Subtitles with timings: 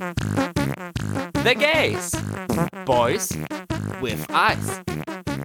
[0.00, 2.12] The Gays.
[2.86, 3.36] Boys
[4.00, 4.80] with Eyes.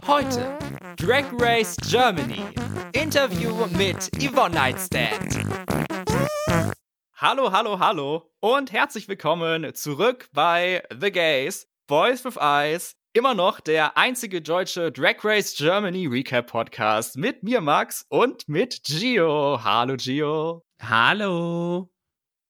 [0.08, 0.58] Heute
[0.96, 2.42] Drag Race Germany.
[2.94, 5.44] Interview mit Yvonne Nightstand.
[7.18, 11.68] Hallo, hallo, hallo und herzlich willkommen zurück bei The Gays.
[11.88, 12.96] Boys with Eyes.
[13.12, 18.84] Immer noch der einzige deutsche Drag Race Germany Recap Podcast mit mir, Max, und mit
[18.86, 19.60] Gio.
[19.62, 20.64] Hallo, Gio.
[20.82, 21.90] Hallo.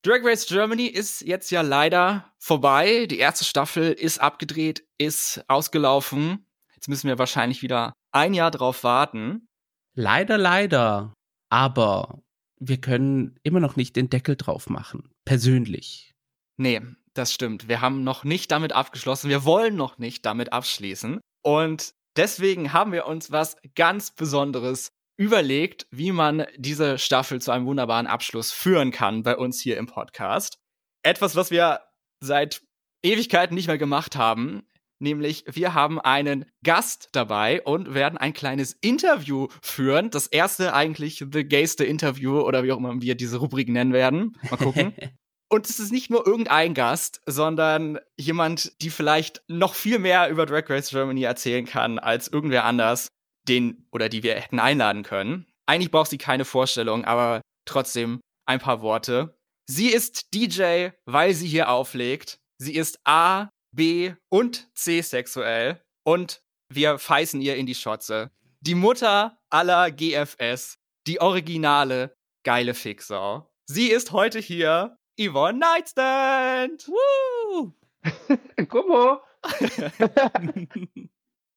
[0.06, 3.08] Drag Race Germany ist jetzt ja leider vorbei.
[3.08, 6.46] Die erste Staffel ist abgedreht, ist ausgelaufen.
[6.76, 9.48] Jetzt müssen wir wahrscheinlich wieder ein Jahr drauf warten.
[9.96, 11.16] Leider, leider.
[11.49, 12.22] Aber
[12.60, 15.10] wir können immer noch nicht den Deckel drauf machen.
[15.26, 16.13] Persönlich.
[16.58, 16.82] Nee,
[17.16, 17.68] das stimmt.
[17.68, 19.32] Wir haben noch nicht damit abgeschlossen.
[19.32, 21.20] Wir wollen noch nicht damit abschließen.
[21.41, 27.66] Und deswegen haben wir uns was ganz Besonderes überlegt, wie man diese Staffel zu einem
[27.66, 30.60] wunderbaren Abschluss führen kann bei uns hier im Podcast.
[31.04, 31.82] Etwas, was wir
[32.20, 32.62] seit
[33.04, 34.64] Ewigkeiten nicht mehr gemacht haben,
[35.00, 40.10] nämlich wir haben einen Gast dabei und werden ein kleines Interview führen.
[40.10, 44.38] Das erste eigentlich The Gayste Interview oder wie auch immer wir diese Rubrik nennen werden.
[44.50, 44.94] Mal gucken.
[45.48, 50.48] Und es ist nicht nur irgendein Gast, sondern jemand, die vielleicht noch viel mehr über
[50.48, 53.10] Drag Race Germany erzählen kann als irgendwer anders
[53.48, 55.46] den oder die wir hätten einladen können.
[55.65, 59.38] Eigentlich braucht sie keine Vorstellung, aber trotzdem ein paar Worte.
[59.68, 62.38] Sie ist DJ, weil sie hier auflegt.
[62.60, 66.41] Sie ist A, B und C sexuell und
[66.72, 68.31] wir feißen ihr in die Schotze.
[68.62, 73.50] Die Mutter aller GFS, die originale geile Fixer.
[73.68, 76.88] Sie ist heute hier, Yvonne Nightstand.
[76.88, 77.73] Woo!
[78.68, 79.19] Gummo.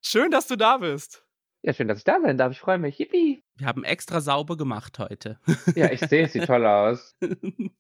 [0.05, 1.25] Schön, dass du da bist.
[1.63, 2.53] Ja, schön, dass ich da sein darf.
[2.53, 2.99] Ich freue mich.
[2.99, 3.43] Yippie.
[3.57, 5.41] Wir haben extra sauber gemacht heute.
[5.75, 7.17] Ja, ich sehe, es sieht toll aus.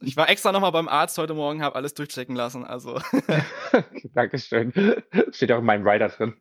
[0.01, 2.65] Ich war extra nochmal beim Arzt heute Morgen, habe alles durchchecken lassen.
[2.65, 2.99] Also.
[4.15, 4.73] Dankeschön.
[5.33, 6.35] Steht auch in meinem Rider drin.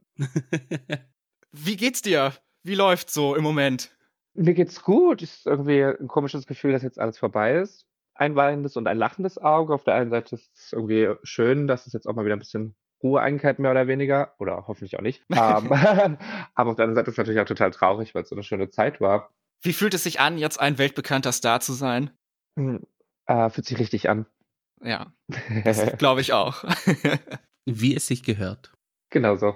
[1.52, 2.34] Wie geht's dir?
[2.64, 3.92] Wie läuft's so im Moment?
[4.36, 5.22] Mir geht's gut.
[5.22, 7.86] Es ist irgendwie ein komisches Gefühl, dass jetzt alles vorbei ist.
[8.14, 9.74] Ein weinendes und ein lachendes Auge.
[9.74, 12.40] Auf der einen Seite ist es irgendwie schön, dass es jetzt auch mal wieder ein
[12.40, 14.34] bisschen Ruhe eingekehrt, mehr oder weniger.
[14.40, 15.24] Oder hoffentlich auch nicht.
[15.30, 15.38] um,
[16.56, 18.44] aber auf der anderen Seite ist es natürlich auch total traurig, weil es so eine
[18.44, 19.32] schöne Zeit war.
[19.62, 22.12] Wie fühlt es sich an, jetzt ein weltbekannter Star zu sein?
[22.58, 22.86] Hm,
[23.26, 24.26] äh, fühlt sich richtig an.
[24.84, 25.12] Ja,
[25.64, 26.64] das glaube ich auch.
[27.66, 28.72] Wie es sich gehört.
[29.10, 29.56] Genau so.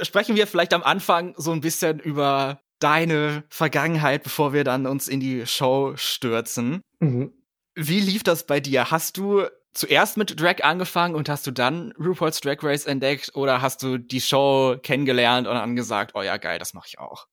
[0.00, 5.08] Sprechen wir vielleicht am Anfang so ein bisschen über deine Vergangenheit, bevor wir dann uns
[5.08, 6.80] in die Show stürzen.
[7.00, 7.32] Mhm.
[7.76, 8.90] Wie lief das bei dir?
[8.90, 13.60] Hast du zuerst mit Drag angefangen und hast du dann RuPaul's Drag Race entdeckt oder
[13.60, 17.26] hast du die Show kennengelernt und dann gesagt, oh ja, geil, das mache ich auch?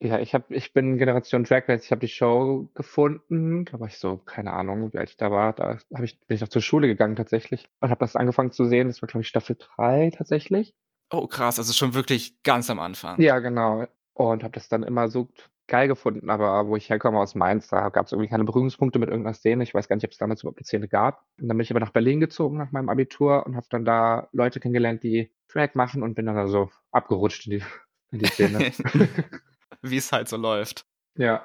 [0.00, 1.84] Ja, ich habe, ich bin Generation Drag Race.
[1.84, 3.66] Ich habe die Show gefunden.
[3.66, 5.52] Da war ich so, keine Ahnung, wie alt ich da war.
[5.52, 8.64] Da hab ich, bin ich noch zur Schule gegangen tatsächlich und habe das angefangen zu
[8.64, 8.88] sehen.
[8.88, 10.74] Das war glaube ich Staffel 3 tatsächlich.
[11.12, 13.20] Oh krass, also schon wirklich ganz am Anfang.
[13.20, 13.86] Ja, genau.
[14.14, 15.28] Und habe das dann immer so
[15.66, 19.08] geil gefunden, aber wo ich herkomme aus Mainz, da gab es irgendwie keine Berührungspunkte mit
[19.08, 19.62] irgendeiner Szene.
[19.62, 21.24] Ich weiß gar nicht, ob es damals überhaupt eine Szene gab.
[21.40, 24.28] Und dann bin ich aber nach Berlin gezogen nach meinem Abitur und habe dann da
[24.32, 27.64] Leute kennengelernt, die Drag machen und bin dann so abgerutscht in die,
[28.10, 28.58] in die Szene.
[29.82, 30.84] Wie es halt so läuft.
[31.16, 31.44] Ja.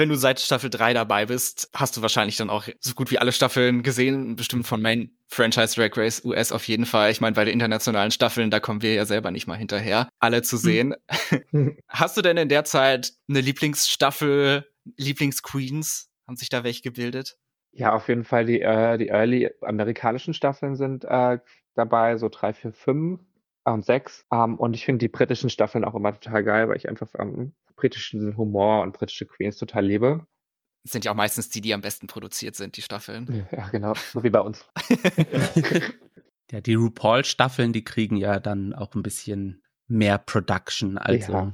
[0.00, 3.18] Wenn du seit Staffel 3 dabei bist, hast du wahrscheinlich dann auch so gut wie
[3.18, 7.10] alle Staffeln gesehen, bestimmt von Main Franchise Drag Race US auf jeden Fall.
[7.10, 10.40] Ich meine, bei den internationalen Staffeln, da kommen wir ja selber nicht mal hinterher, alle
[10.40, 10.94] zu sehen.
[11.88, 14.64] Hast du denn in der Zeit eine Lieblingsstaffel,
[14.96, 16.08] Lieblingsqueens?
[16.26, 17.36] Haben sich da welche gebildet?
[17.72, 21.40] Ja, auf jeden Fall die, äh, die early amerikanischen Staffeln sind äh,
[21.74, 23.20] dabei, so drei, vier, fünf
[23.64, 24.24] und sechs.
[24.30, 27.52] Um, und ich finde die britischen Staffeln auch immer total geil, weil ich einfach um,
[27.80, 30.26] britischen Humor und britische Queens total liebe.
[30.84, 33.46] Das sind ja auch meistens die, die am besten produziert sind, die Staffeln.
[33.52, 34.66] Ja, genau, so wie bei uns.
[36.50, 40.98] ja, die RuPaul-Staffeln, die kriegen ja dann auch ein bisschen mehr Production.
[40.98, 41.32] Also.
[41.32, 41.52] Ja.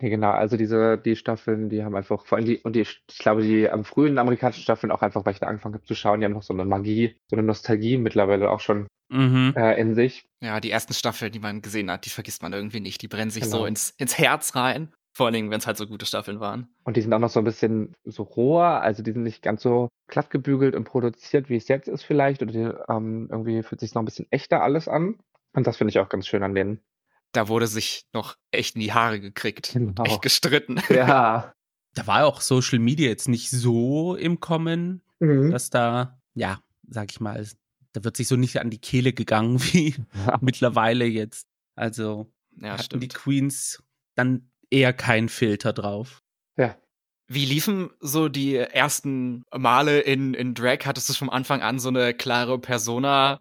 [0.00, 3.02] Ja, genau, also diese, die Staffeln, die haben einfach, vor allem die, und die, ich
[3.18, 6.20] glaube, die am frühen amerikanischen Staffeln auch einfach, weil ich da angefangen habe zu schauen,
[6.20, 9.54] die haben noch so eine Magie, so eine Nostalgie mittlerweile auch schon Mhm.
[9.56, 10.26] äh, in sich.
[10.40, 13.00] Ja, die ersten Staffeln, die man gesehen hat, die vergisst man irgendwie nicht.
[13.02, 13.64] Die brennen sich so Genau.
[13.66, 14.92] ins, ins Herz rein.
[15.18, 16.68] Vor allen Dingen, wenn es halt so gute Staffeln waren.
[16.84, 19.62] Und die sind auch noch so ein bisschen so roher, also die sind nicht ganz
[19.64, 22.40] so glatt gebügelt und produziert, wie es jetzt ist vielleicht.
[22.40, 25.18] Oder die, ähm, irgendwie fühlt sich noch ein bisschen echter alles an.
[25.54, 26.80] Und das finde ich auch ganz schön an denen.
[27.32, 29.72] Da wurde sich noch echt in die Haare gekriegt.
[29.72, 30.04] Genau.
[30.04, 30.76] Echt gestritten.
[30.90, 31.52] Ja.
[31.94, 35.50] Da war auch Social Media jetzt nicht so im Kommen, Mhm.
[35.50, 37.44] dass da, ja, sag ich mal,
[37.92, 39.96] da wird sich so nicht an die Kehle gegangen wie
[40.40, 41.48] mittlerweile jetzt.
[41.74, 42.30] Also
[42.60, 43.02] Ja, hatten stimmt.
[43.02, 43.82] die Queens
[44.14, 46.22] dann eher keinen Filter drauf.
[46.56, 46.76] ja.
[47.30, 50.86] Wie liefen so die ersten Male in, in Drag?
[50.86, 53.40] Hattest du von Anfang an so eine klare Persona,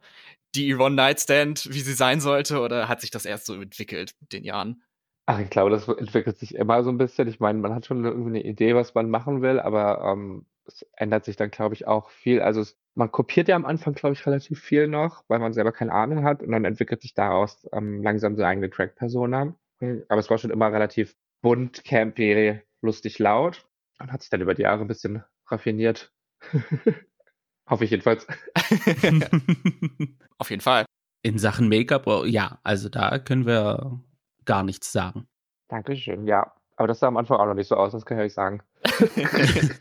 [0.55, 4.33] die Yvonne Nightstand, wie sie sein sollte, oder hat sich das erst so entwickelt mit
[4.33, 4.83] den Jahren?
[5.25, 7.27] Ach, ich glaube, das entwickelt sich immer so ein bisschen.
[7.27, 10.85] Ich meine, man hat schon irgendwie eine Idee, was man machen will, aber ähm, es
[10.93, 12.41] ändert sich dann, glaube ich, auch viel.
[12.41, 15.71] Also es, man kopiert ja am Anfang, glaube ich, relativ viel noch, weil man selber
[15.71, 19.55] keine Ahnung hat und dann entwickelt sich daraus ähm, langsam seine eigene Track-Persona.
[19.79, 23.65] Aber es war schon immer relativ bunt, campy, lustig, laut
[23.99, 26.11] und hat sich dann über die Jahre ein bisschen raffiniert.
[27.69, 28.25] Hoffe ich jedenfalls.
[30.37, 30.85] Auf jeden Fall.
[31.21, 33.99] In Sachen Make-up, oh, ja, also da können wir
[34.45, 35.27] gar nichts sagen.
[35.67, 36.53] Dankeschön, ja.
[36.77, 38.61] Aber das sah am Anfang auch noch nicht so aus, das kann ich euch sagen.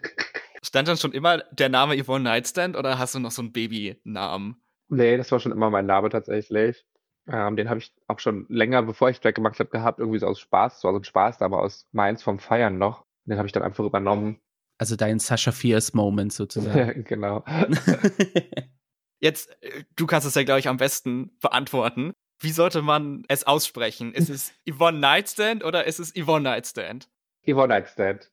[0.62, 4.60] Stand dann schon immer der Name Yvonne Nightstand oder hast du noch so einen Babynamen?
[4.88, 6.84] Nee, das war schon immer mein Name tatsächlich.
[7.28, 10.26] Ähm, den habe ich auch schon länger, bevor ich Drag gemacht habe, gehabt, irgendwie so
[10.26, 10.80] aus Spaß.
[10.80, 13.04] So also ein Spaß, aber aus Mainz vom Feiern noch.
[13.24, 14.40] Den habe ich dann einfach übernommen.
[14.78, 17.04] Also dein Sascha Fierce Moment sozusagen.
[17.08, 17.44] genau.
[19.20, 19.56] Jetzt,
[19.96, 22.12] du kannst es ja, glaube ich, am besten beantworten.
[22.38, 24.12] Wie sollte man es aussprechen?
[24.12, 27.08] Ist es Yvonne Nightstand oder ist es Yvonne Nightstand?
[27.48, 28.30] Yvonne Nightstand.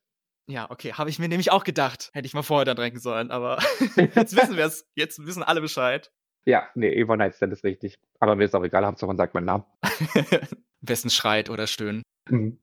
[0.48, 2.10] Ja, okay, habe ich mir nämlich auch gedacht.
[2.13, 3.60] Hätte ich mal vorher dann drängen sollen, aber
[3.96, 4.86] jetzt wissen wir es.
[4.94, 6.12] Jetzt wissen alle Bescheid.
[6.45, 8.00] Ja, nee, Yvonne Nightstand ist richtig.
[8.19, 9.63] Aber mir ist auch egal, Hauptsache man sagt meinen Namen.
[10.81, 12.04] Wessen schreit oder stöhnt.
[12.30, 12.60] Mhm.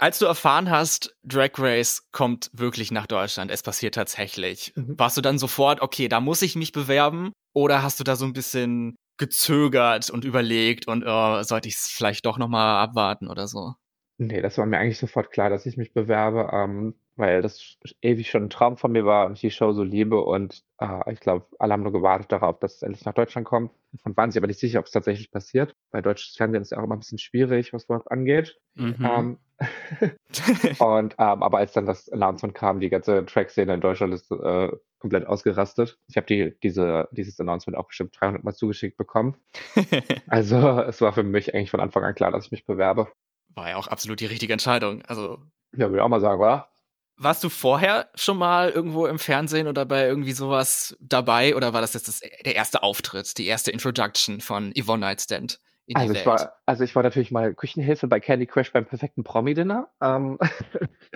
[0.00, 4.96] Als du erfahren hast, Drag Race kommt wirklich nach Deutschland, es passiert tatsächlich, mhm.
[4.96, 7.32] warst du dann sofort, okay, da muss ich mich bewerben?
[7.52, 11.88] Oder hast du da so ein bisschen gezögert und überlegt und oh, sollte ich es
[11.88, 13.74] vielleicht doch nochmal abwarten oder so?
[14.18, 18.30] Nee, das war mir eigentlich sofort klar, dass ich mich bewerbe, ähm, weil das ewig
[18.30, 21.20] schon ein Traum von mir war und ich die Show so liebe und äh, ich
[21.20, 23.72] glaube, alle haben nur gewartet darauf, dass es endlich nach Deutschland kommt
[24.04, 25.74] und waren sich aber nicht sicher, ob es tatsächlich passiert.
[25.90, 28.58] Bei deutsches Fernsehen ist ja auch immer ein bisschen schwierig, was das angeht.
[28.74, 28.96] Mhm.
[29.00, 29.38] Ähm,
[30.78, 34.70] und ähm, aber als dann das Announcement kam, die ganze Track-Szene in Deutschland ist äh,
[35.00, 35.98] komplett ausgerastet.
[36.06, 39.36] Ich habe die, diese, dieses Announcement auch bestimmt 300 Mal zugeschickt bekommen.
[40.28, 43.08] also es war für mich eigentlich von Anfang an klar, dass ich mich bewerbe
[43.58, 45.02] war ja auch absolut die richtige Entscheidung.
[45.02, 45.42] Also.
[45.72, 46.68] Ja, würde ich auch mal sagen, wa?
[47.20, 51.80] Warst du vorher schon mal irgendwo im Fernsehen oder bei irgendwie sowas dabei oder war
[51.80, 55.60] das jetzt das, der erste Auftritt, die erste Introduction von Yvonne Nightstand?
[55.94, 59.88] also ich war, also ich war natürlich mal Küchenhilfe bei Candy Crush beim perfekten Promi-Dinner.
[60.02, 60.38] Ähm,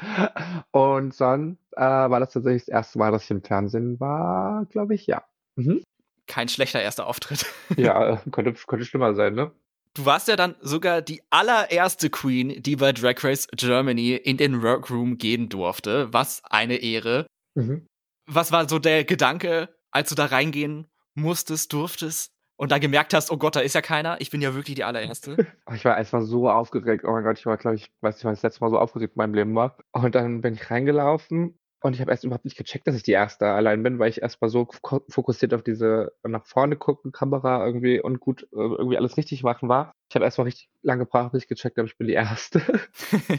[0.71, 4.95] und dann äh, war das tatsächlich das erste Mal, dass ich im Fernsehen war, glaube
[4.95, 5.25] ich, ja.
[5.57, 5.83] Mhm.
[6.27, 7.47] Kein schlechter erster Auftritt.
[7.77, 9.53] ja, könnte, könnte schlimmer sein, ne?
[9.95, 14.63] Du warst ja dann sogar die allererste Queen, die bei Drag Race Germany in den
[14.63, 16.11] Workroom gehen durfte.
[16.13, 17.27] Was eine Ehre.
[17.55, 17.87] Mhm.
[18.27, 23.31] Was war so der Gedanke, als du da reingehen musstest, durftest und da gemerkt hast,
[23.31, 25.37] oh Gott, da ist ja keiner, ich bin ja wirklich die allererste?
[25.75, 27.05] Ich war erstmal so aufgeregt.
[27.05, 29.15] Oh mein Gott, ich war, glaube ich, weiß nicht, wann das letzte Mal so aufgeregt
[29.15, 29.77] in meinem Leben war.
[29.93, 33.13] Und dann bin ich reingelaufen und ich habe erst überhaupt nicht gecheckt, dass ich die
[33.13, 34.69] erste allein bin, weil ich erst mal so
[35.09, 39.69] fokussiert auf diese nach vorne gucken Kamera irgendwie und gut äh, irgendwie alles richtig machen
[39.69, 39.93] war.
[40.09, 42.63] Ich habe erst mal richtig lange gebraucht, bis ich gecheckt habe, ich bin die erste.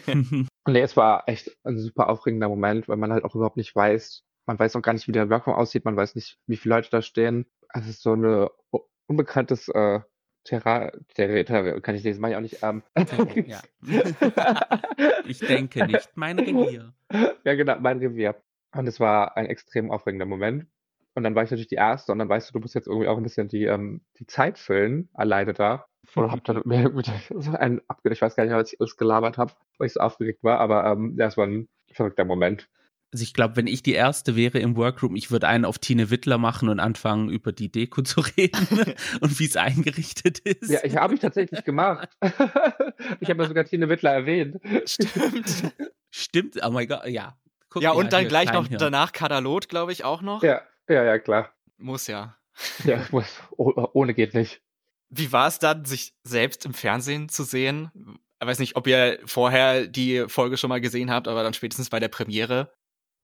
[0.08, 3.76] und nee, es war echt ein super aufregender Moment, weil man halt auch überhaupt nicht
[3.76, 6.76] weiß, man weiß auch gar nicht, wie der Workroom aussieht, man weiß nicht, wie viele
[6.76, 7.46] Leute da stehen.
[7.70, 8.52] Also es ist so eine
[9.08, 10.02] unbekanntes äh,
[10.44, 12.58] Terra, Terra, Terra, kann ich lesen, mache ich auch nicht.
[12.64, 12.84] Ähm.
[13.48, 13.62] Ja.
[15.28, 16.94] ich denke nicht, mein Revier.
[17.44, 18.36] Ja, genau, mein Revier.
[18.76, 20.68] Und es war ein extrem aufregender Moment.
[21.16, 23.08] Und dann war ich natürlich die Erste und dann weißt du, du musst jetzt irgendwie
[23.08, 25.86] auch ein bisschen die, ähm, die Zeit füllen, alleine da.
[26.16, 28.98] Und hab dann mir mit so einen abgedacht, ich weiß gar nicht, was ich alles
[28.98, 32.68] gelabert habe, weil ich so aufgeregt war, aber ähm, ja, es war ein verrückter Moment.
[33.14, 36.10] Also ich glaube, wenn ich die erste wäre im Workroom, ich würde einen auf Tine
[36.10, 38.68] Wittler machen und anfangen, über die Deko zu reden
[39.22, 40.72] und wie es eingerichtet ist.
[40.72, 42.10] Ja, ich habe ich tatsächlich gemacht.
[43.20, 44.60] ich habe ja sogar Tine Wittler erwähnt.
[44.86, 45.74] Stimmt.
[46.10, 47.38] Stimmt, oh mein Gott, ja.
[47.70, 48.80] Guck ja, und dann gleich noch hier.
[48.80, 50.42] danach Kadalot, glaube ich, auch noch.
[50.42, 51.54] Ja, ja, ja, klar.
[51.78, 52.36] Muss ja.
[52.84, 53.28] Ja, muss.
[53.58, 54.64] Oh, ohne geht nicht.
[55.10, 57.92] Wie war es dann, sich selbst im Fernsehen zu sehen?
[58.42, 61.92] Ich weiß nicht, ob ihr vorher die Folge schon mal gesehen habt, aber dann spätestens
[61.92, 62.74] bei der Premiere.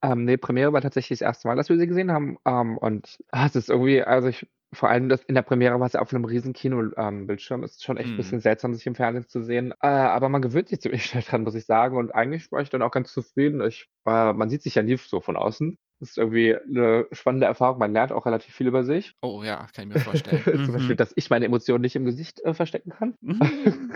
[0.02, 2.38] Ähm, ne, Premiere war tatsächlich das erste Mal, dass wir sie gesehen haben.
[2.46, 5.88] Ähm, und ah, es ist irgendwie, also ich, vor allem das, in der Premiere war
[5.88, 7.62] es ja auf einem riesen Kino-Bildschirm.
[7.62, 8.44] Ähm, ist schon echt ein bisschen mhm.
[8.44, 9.74] seltsam, sich im Fernsehen zu sehen.
[9.82, 11.98] Äh, aber man gewöhnt sich ziemlich schnell dran, muss ich sagen.
[11.98, 13.62] Und eigentlich war ich dann auch ganz zufrieden.
[13.62, 15.78] Ich, äh, man sieht sich ja nie so von außen.
[16.00, 17.80] Das ist irgendwie eine spannende Erfahrung.
[17.80, 19.16] Man lernt auch relativ viel über sich.
[19.22, 20.44] Oh ja, kann ich mir vorstellen.
[20.66, 20.98] Zum Beispiel, mhm.
[20.98, 23.16] dass ich meine Emotionen nicht im Gesicht äh, verstecken kann.
[23.20, 23.92] Mhm.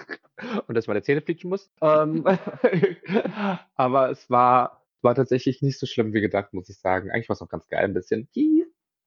[0.68, 1.72] Und dass meine Zähne fliegen muss.
[1.82, 2.26] Ähm,
[3.76, 7.12] aber es war war tatsächlich nicht so schlimm wie gedacht, muss ich sagen.
[7.12, 8.30] Eigentlich war es auch ganz geil, ein bisschen.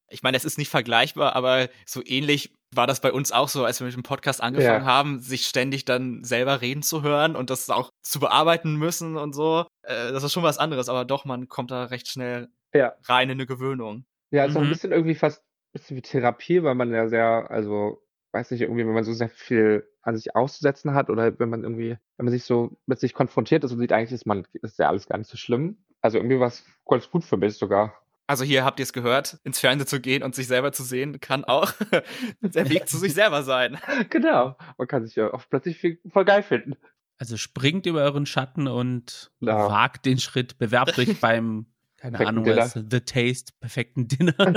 [0.09, 3.65] Ich meine, es ist nicht vergleichbar, aber so ähnlich war das bei uns auch so,
[3.65, 4.93] als wir mit dem Podcast angefangen ja.
[4.93, 9.35] haben, sich ständig dann selber reden zu hören und das auch zu bearbeiten müssen und
[9.35, 9.67] so.
[9.83, 12.95] Äh, das ist schon was anderes, aber doch, man kommt da recht schnell ja.
[13.05, 14.05] rein in eine Gewöhnung.
[14.31, 14.59] Ja, ist mhm.
[14.59, 18.50] auch ein bisschen irgendwie fast ein bisschen wie Therapie, weil man ja sehr, also weiß
[18.50, 21.97] nicht, irgendwie, wenn man so sehr viel an sich auszusetzen hat oder wenn man irgendwie,
[22.17, 24.88] wenn man sich so mit sich konfrontiert ist und sieht, eigentlich ist man, ist ja
[24.88, 25.79] alles gar nicht so schlimm.
[26.07, 27.93] Also irgendwie war es ganz gut für mich sogar.
[28.29, 31.21] Also hier habt ihr es gehört, ins Fernsehen zu gehen und sich selber zu sehen,
[31.21, 31.73] kann auch
[32.41, 33.79] der Weg zu sich selber sein.
[34.11, 34.57] Genau.
[34.79, 36.77] Man kann sich ja auch plötzlich viel, voll geil finden.
[37.19, 39.69] Also springt über euren Schatten und Ja.
[39.71, 42.57] wagt den Schritt, bewerbt euch beim, keine Perfekten Ahnung, Dinner.
[42.59, 44.55] was, The Taste, perfekten Dinner.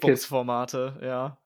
[0.00, 1.38] Bumsformate, ja.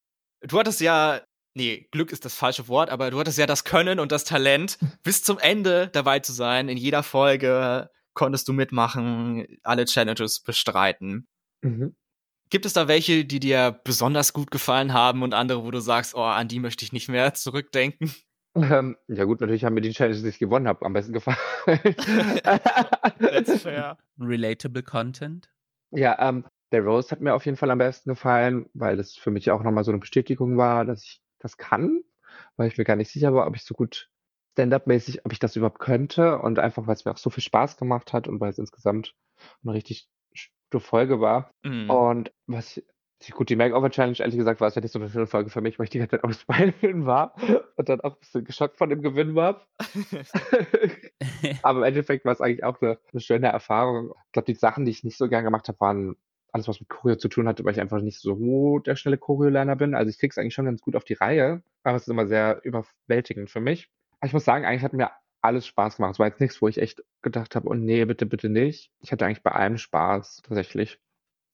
[0.43, 1.21] Du hattest ja,
[1.55, 4.79] nee, Glück ist das falsche Wort, aber du hattest ja das Können und das Talent,
[5.03, 6.69] bis zum Ende dabei zu sein.
[6.69, 11.27] In jeder Folge konntest du mitmachen, alle Challenges bestreiten.
[11.63, 11.95] Mhm.
[12.51, 16.15] Gibt es da welche, die dir besonders gut gefallen haben und andere, wo du sagst,
[16.15, 18.13] oh, an die möchte ich nicht mehr zurückdenken?
[18.55, 21.39] Ähm, ja gut, natürlich haben mir die Challenges, die ich gewonnen habe, am besten gefallen.
[23.19, 23.97] That's fair.
[24.21, 25.49] Relatable Content.
[25.91, 29.31] Ja, ähm, der Rose hat mir auf jeden Fall am besten gefallen, weil das für
[29.31, 32.03] mich auch nochmal so eine Bestätigung war, dass ich das kann,
[32.57, 34.11] weil ich mir gar nicht sicher war, ob ich so gut
[34.53, 37.77] Stand-up-mäßig, ob ich das überhaupt könnte und einfach, weil es mir auch so viel Spaß
[37.77, 39.15] gemacht hat und weil es insgesamt
[39.63, 40.09] eine richtig
[40.71, 41.51] gute Folge war.
[41.63, 41.91] Mhm.
[41.91, 45.27] Und was ich, gut, die Makeover-Challenge, ehrlich gesagt, war es ja nicht so eine schöne
[45.27, 46.75] Folge für mich, weil ich die ganze Zeit am Speilen
[47.07, 47.35] war
[47.77, 49.67] und dann auch ein bisschen geschockt von dem Gewinn war.
[51.63, 54.13] Aber im Endeffekt war es eigentlich auch eine, eine schöne Erfahrung.
[54.27, 56.17] Ich glaube, die Sachen, die ich nicht so gern gemacht habe, waren
[56.53, 59.77] alles, was mit Choreo zu tun hatte, weil ich einfach nicht so der schnelle Choreo-Lerner
[59.77, 59.95] bin.
[59.95, 62.61] Also ich krieg's eigentlich schon ganz gut auf die Reihe, aber es ist immer sehr
[62.65, 63.89] überwältigend für mich.
[64.23, 65.11] Aber ich muss sagen, eigentlich hat mir
[65.41, 66.13] alles Spaß gemacht.
[66.13, 68.93] Es war jetzt nichts, wo ich echt gedacht habe, oh nee, bitte, bitte nicht.
[69.01, 71.01] Ich hatte eigentlich bei allem Spaß, tatsächlich.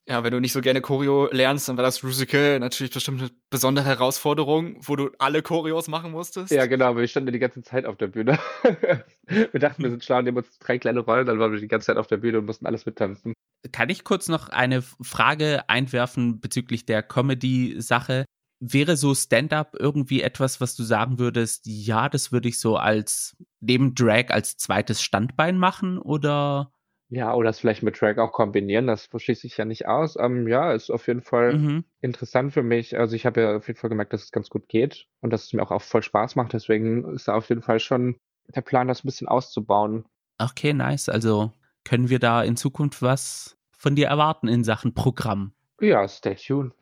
[0.07, 3.31] Ja, wenn du nicht so gerne Choreo lernst, dann war das Musical natürlich bestimmt eine
[3.49, 6.53] besondere Herausforderung, wo du alle Choreos machen musstest.
[6.53, 8.39] Ja, genau, wir standen die ganze Zeit auf der Bühne.
[9.27, 11.69] wir dachten, wir sind schlau und nehmen uns drei kleine Rollen, dann waren wir die
[11.69, 13.33] ganze Zeit auf der Bühne und mussten alles mittanzen.
[13.73, 18.27] Kann ich kurz noch eine Frage einwerfen bezüglich der Comedy-Sache?
[18.61, 23.37] Wäre so Stand-up irgendwie etwas, was du sagen würdest, ja, das würde ich so als
[23.61, 26.73] neben Drag als zweites Standbein machen oder?
[27.11, 30.17] Ja, oder es vielleicht mit Track auch kombinieren, das schließe ich ja nicht aus.
[30.17, 31.85] Ähm, ja, ist auf jeden Fall Mhm.
[32.03, 32.99] interessant für mich.
[32.99, 35.45] Also ich habe ja auf jeden Fall gemerkt, dass es ganz gut geht und dass
[35.45, 36.53] es mir auch, auch voll Spaß macht.
[36.53, 38.17] Deswegen ist da auf jeden Fall schon
[38.55, 40.05] der Plan, das ein bisschen auszubauen.
[40.38, 41.09] Okay, nice.
[41.09, 41.53] Also
[41.85, 45.53] können wir da in Zukunft was von dir erwarten in Sachen Programm?
[45.81, 46.73] Ja, stay tuned.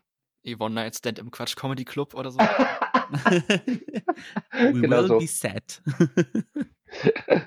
[0.46, 2.38] Yvonne Night Stand im Quatsch Comedy Club oder so.
[4.52, 5.18] We Genau will so.
[5.18, 5.82] be set.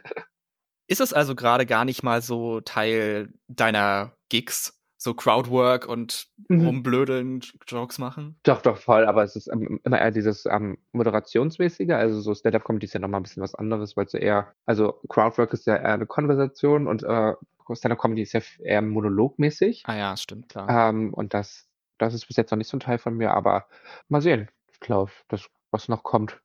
[0.88, 4.76] Ist es also gerade gar nicht mal so Teil deiner Gigs?
[5.02, 6.66] So Crowdwork und Mhm.
[6.66, 8.38] rumblödeln, Jokes machen?
[8.44, 12.84] Doch, doch, voll, aber es ist ähm, immer eher dieses ähm, Moderationsmäßige, also so Stand-Up-Comedy
[12.86, 15.78] ist ja nochmal ein bisschen was anderes, weil es ja eher, also Crowdwork ist ja
[15.78, 17.34] eher eine Konversation und äh,
[17.72, 19.84] Stand-Up-Comedy ist ja eher monologmäßig.
[19.86, 20.90] Ah ja, stimmt, klar.
[20.90, 21.69] Ähm, und das,
[22.00, 23.68] das ist bis jetzt noch nicht so ein Teil von mir, aber
[24.08, 24.50] mal sehen.
[24.72, 26.42] Ich glaube, das, was noch kommt.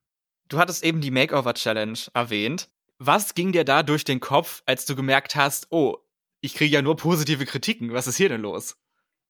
[0.48, 2.68] Du hattest eben die Makeover Challenge erwähnt.
[2.98, 5.96] Was ging dir da durch den Kopf, als du gemerkt hast, oh,
[6.40, 7.92] ich kriege ja nur positive Kritiken.
[7.92, 8.76] Was ist hier denn los?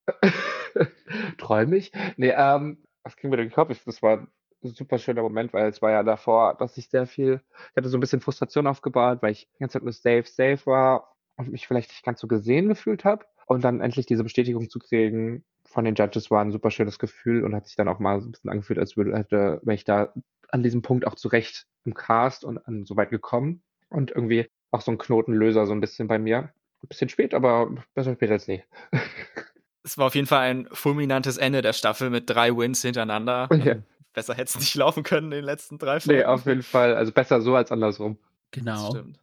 [1.38, 1.92] Träumig?
[2.16, 3.70] Nee, ähm, was ging mir durch den Kopf?
[3.70, 4.18] Ich- Das war
[4.62, 7.40] ein super schöner Moment, weil es war ja davor, dass ich sehr viel,
[7.70, 10.66] ich hatte so ein bisschen Frustration aufgebaut, weil ich die ganze Zeit nur safe, safe
[10.66, 13.26] war und mich vielleicht nicht ganz so gesehen gefühlt habe.
[13.46, 17.44] Und dann endlich diese Bestätigung zu kriegen von den Judges war ein super schönes Gefühl
[17.44, 19.84] und hat sich dann auch mal so ein bisschen angefühlt, als würde, hätte, wäre ich
[19.84, 20.12] da
[20.48, 23.62] an diesem Punkt auch zurecht im Cast und an so weit gekommen.
[23.90, 26.50] Und irgendwie auch so ein Knotenlöser so ein bisschen bei mir.
[26.82, 28.62] Ein bisschen spät, aber besser spät als nie.
[29.82, 33.48] Es war auf jeden Fall ein fulminantes Ende der Staffel mit drei Wins hintereinander.
[33.64, 33.76] Ja.
[34.14, 36.20] Besser hätte es nicht laufen können in den letzten drei Folgen.
[36.20, 36.94] Nee, auf jeden Fall.
[36.94, 38.16] Also besser so als andersrum.
[38.52, 38.90] Das Genau.
[38.90, 39.18] stimmt.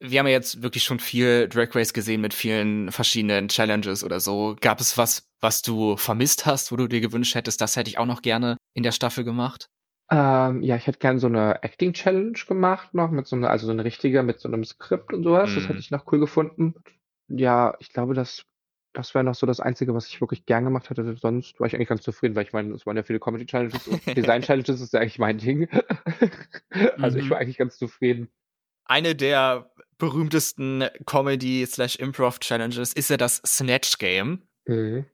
[0.00, 4.20] Wir haben ja jetzt wirklich schon viel Drag Race gesehen mit vielen verschiedenen Challenges oder
[4.20, 4.56] so.
[4.60, 7.98] Gab es was, was du vermisst hast, wo du dir gewünscht hättest, das hätte ich
[7.98, 9.66] auch noch gerne in der Staffel gemacht?
[10.10, 13.66] Ähm, ja, ich hätte gerne so eine Acting Challenge gemacht noch mit so einer, also
[13.66, 15.54] so eine richtige mit so einem Skript und sowas.
[15.54, 15.68] Das Mhm.
[15.68, 16.74] hätte ich noch cool gefunden.
[17.28, 18.44] Ja, ich glaube, das,
[18.94, 21.14] das wäre noch so das Einzige, was ich wirklich gern gemacht hätte.
[21.16, 23.86] Sonst war ich eigentlich ganz zufrieden, weil ich meine, es waren ja viele Comedy Challenges
[23.86, 25.68] und Design Challenges ist ja eigentlich mein Ding.
[27.02, 27.30] also ich Mhm.
[27.30, 28.28] war eigentlich ganz zufrieden.
[28.86, 34.42] Eine der berühmtesten Comedy-slash-Improv-Challenges ist ja das Snatch Game.
[34.66, 35.04] Mhm.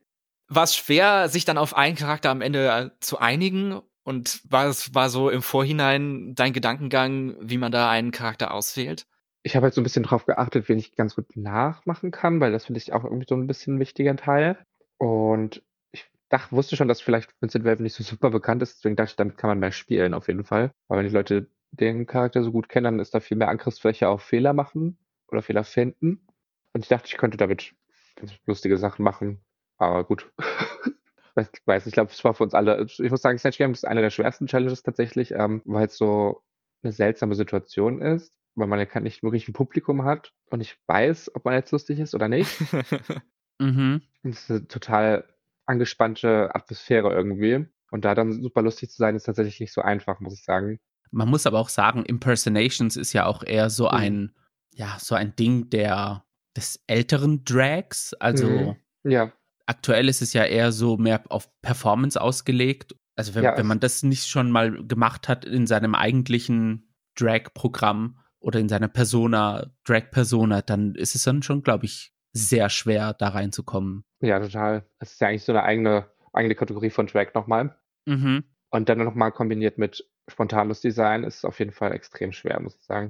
[0.49, 3.81] War es schwer, sich dann auf einen Charakter am Ende äh, zu einigen?
[4.03, 9.07] Und war es war so im Vorhinein dein Gedankengang, wie man da einen Charakter auswählt?
[9.43, 12.53] Ich habe halt so ein bisschen drauf geachtet, wen ich ganz gut nachmachen kann, weil
[12.53, 14.59] das finde ich auch irgendwie so ein bisschen ein wichtiger Teil.
[14.99, 15.63] Und
[15.93, 19.11] ich dachte, wusste schon, dass vielleicht Vincent Welven nicht so super bekannt ist, deswegen dachte
[19.11, 20.71] ich, damit kann man mehr spielen, auf jeden Fall.
[20.89, 24.09] Aber wenn die Leute den Charakter so gut kennen, dann ist da viel mehr Angriffsfläche
[24.09, 26.27] auf Fehler machen oder Fehler finden.
[26.73, 27.75] Und ich dachte, ich könnte damit
[28.17, 29.41] ganz lustige Sachen machen.
[29.77, 30.33] Aber gut.
[31.35, 33.87] weiß, weiß ich glaube, es war für uns alle, ich muss sagen, Snatch Game ist
[33.87, 36.43] eine der schwersten Challenges tatsächlich, ähm, weil es so
[36.83, 41.35] eine seltsame Situation ist, weil man ja nicht wirklich ein Publikum hat und ich weiß,
[41.35, 42.51] ob man jetzt lustig ist oder nicht.
[43.61, 44.03] Mhm.
[44.25, 45.25] Und es ist eine total
[45.67, 47.67] angespannte Atmosphäre irgendwie.
[47.91, 50.81] Und da dann super lustig zu sein, ist tatsächlich nicht so einfach, muss ich sagen.
[51.11, 53.95] Man muss aber auch sagen, Impersonations ist ja auch eher so Mhm.
[53.95, 54.33] ein,
[54.75, 56.25] ja, so ein Ding der
[56.57, 58.15] des älteren Drags.
[58.15, 59.11] Also Mhm.
[59.11, 59.33] Ja,
[59.67, 62.95] aktuell ist es ja eher so mehr auf Performance ausgelegt.
[63.17, 68.19] Also wenn, Ja, wenn man das nicht schon mal gemacht hat in seinem eigentlichen Drag-Programm
[68.41, 73.29] oder in seiner Persona, Drag-Persona, dann ist es dann schon, glaube ich, sehr schwer, da
[73.29, 74.05] reinzukommen.
[74.21, 74.85] ja, total.
[74.99, 77.77] Es ist ja eigentlich so eine eigene, eigene Kategorie von Drag nochmal.
[78.07, 78.45] Mhm.
[78.75, 82.83] Und dann nochmal kombiniert mit spontanes Design ist auf jeden Fall extrem schwer, muss ich
[82.85, 83.09] sagen.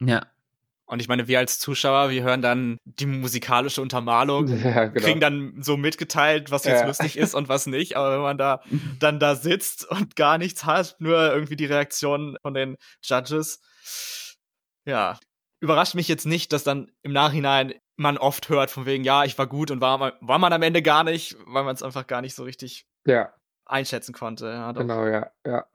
[0.00, 0.24] Ja.
[0.86, 5.04] Und ich meine, wir als Zuschauer, wir hören dann die musikalische Untermalung, Ja, genau.
[5.04, 6.86] kriegen dann so mitgeteilt, was jetzt Ja.
[6.86, 7.96] lustig ist und was nicht.
[7.96, 8.62] Aber wenn man da
[9.00, 13.60] dann da sitzt und gar nichts hat, nur irgendwie die Reaktion von den Judges,
[14.86, 15.18] ja,
[15.60, 19.36] überrascht mich jetzt nicht, dass dann im Nachhinein man oft hört von wegen, ja, ich
[19.38, 22.06] war gut und war, mal- war man am Ende gar nicht, weil man es einfach
[22.06, 23.32] gar nicht so richtig ja,
[23.70, 24.46] einschätzen konnte.
[24.46, 25.66] Ja, genau, ja, ja.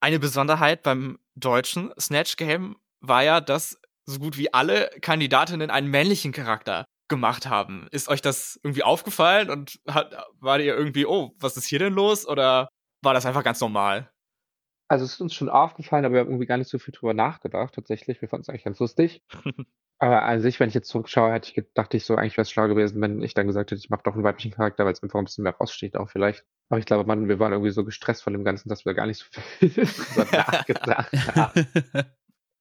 [0.00, 5.90] Eine Besonderheit beim deutschen Snatch Game war ja, dass so gut wie alle Kandidatinnen einen
[5.90, 7.86] männlichen Charakter gemacht haben.
[7.90, 11.94] Ist euch das irgendwie aufgefallen und hat, war ihr irgendwie, oh, was ist hier denn
[11.94, 12.26] los?
[12.26, 12.68] Oder
[13.02, 14.10] war das einfach ganz normal?
[14.88, 17.14] Also es ist uns schon aufgefallen, aber wir haben irgendwie gar nicht so viel drüber
[17.14, 18.20] nachgedacht, tatsächlich.
[18.20, 19.22] Wir fanden es eigentlich ganz lustig.
[19.98, 22.50] aber an sich, wenn ich jetzt zurückschaue, hätte ich gedacht, ich so, eigentlich wäre es
[22.50, 25.02] schlau gewesen, wenn ich dann gesagt hätte, ich mache doch einen weiblichen Charakter, weil es
[25.02, 26.44] einfach ein bisschen mehr raussteht auch vielleicht.
[26.74, 29.06] Aber ich glaube, man, wir waren irgendwie so gestresst von dem Ganzen, dass wir gar
[29.06, 29.26] nicht so
[29.70, 29.84] viel
[30.32, 31.66] nachgedacht haben.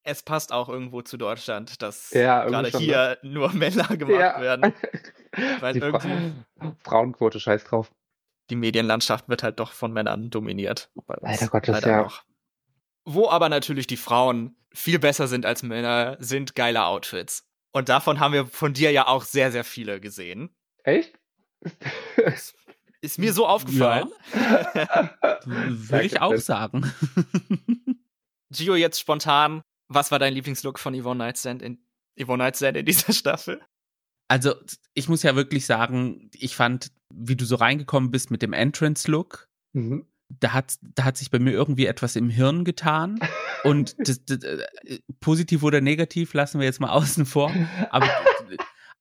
[0.06, 2.86] Es passt auch irgendwo zu Deutschland, dass Ja, gerade schon, ne?
[2.86, 4.40] hier nur Männer gemacht Ja.
[4.42, 4.74] werden.
[5.62, 6.02] Weil Fra
[6.84, 7.90] Frauenquote, scheiß drauf.
[8.50, 10.92] die Medienlandschaft wird halt doch von Männern dominiert.
[10.96, 12.02] Uns Leider Gottes, leider ja.
[12.04, 12.24] noch.
[13.06, 17.48] Wo aber natürlich die Frauen viel besser sind als Männer, sind geile Outfits.
[17.72, 20.54] Und davon haben wir von dir ja auch sehr, sehr viele gesehen.
[20.84, 21.18] Echt?
[23.04, 24.08] Ist mir so aufgefallen.
[25.46, 26.90] Würde ich auch sagen.
[28.50, 31.86] Gio, jetzt spontan, was war dein Lieblingslook von Yvonne Nightstand in,
[32.18, 33.62] Yvonne Nightstand in dieser Staffel?
[34.30, 34.56] Also,
[34.94, 39.50] ich muss ja wirklich sagen, ich fand, wie du so reingekommen bist mit dem Entrance-Look,
[39.74, 40.06] Mhm.
[40.30, 43.20] da hat, da hat sich bei mir irgendwie etwas im Hirn getan.
[43.66, 44.66] Und das, das, äh,
[45.20, 47.52] positiv oder negativ lassen wir jetzt mal außen vor.
[47.90, 48.10] Aber,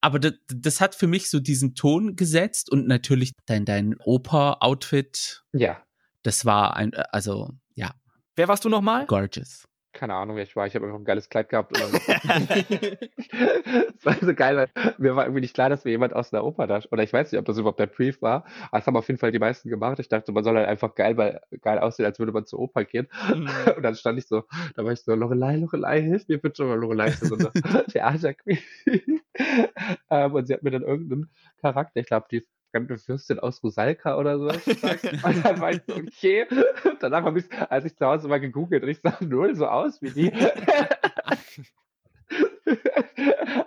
[0.03, 5.43] aber das, das hat für mich so diesen Ton gesetzt und natürlich dein, dein Oper-Outfit,
[5.53, 5.83] Ja,
[6.23, 7.95] das war ein, äh, also, ja,
[8.37, 9.07] Wer warst du nochmal?
[9.07, 9.65] gorgeous.
[9.93, 10.67] Keine Ahnung, wer ich war.
[10.67, 11.77] Ich habe einfach ein geiles Kleid gehabt.
[13.33, 16.45] Das war so geil, weil mir war irgendwie nicht klar, dass wir jemand aus einer
[16.45, 18.97] Oper da, oder ich weiß nicht, ob das überhaupt der Brief war, aber das haben
[18.97, 19.99] auf jeden Fall die meisten gemacht.
[20.01, 22.85] Ich dachte, man soll halt einfach geil, weil, geil aussehen, als würde man zur Oper
[22.85, 23.09] gehen.
[23.35, 23.49] Mhm.
[23.77, 26.79] Und dann stand ich so, da war ich so, Lorelei, Lorelei, hilf mir bitte, weil
[26.79, 27.53] Lorelei ist so eine
[27.87, 28.59] Theaterqueen.
[30.11, 34.17] ähm, und sie hat mir dann irgendeinen Charakter, ich glaube, die fremde Fürstin aus Rusalka
[34.19, 35.05] oder so gesagt.
[35.05, 36.47] Und dann war ich so, okay.
[37.01, 40.03] Danach habe ich, als ich zu Hause mal gegoogelt und ich sah null so aus
[40.03, 40.33] wie die.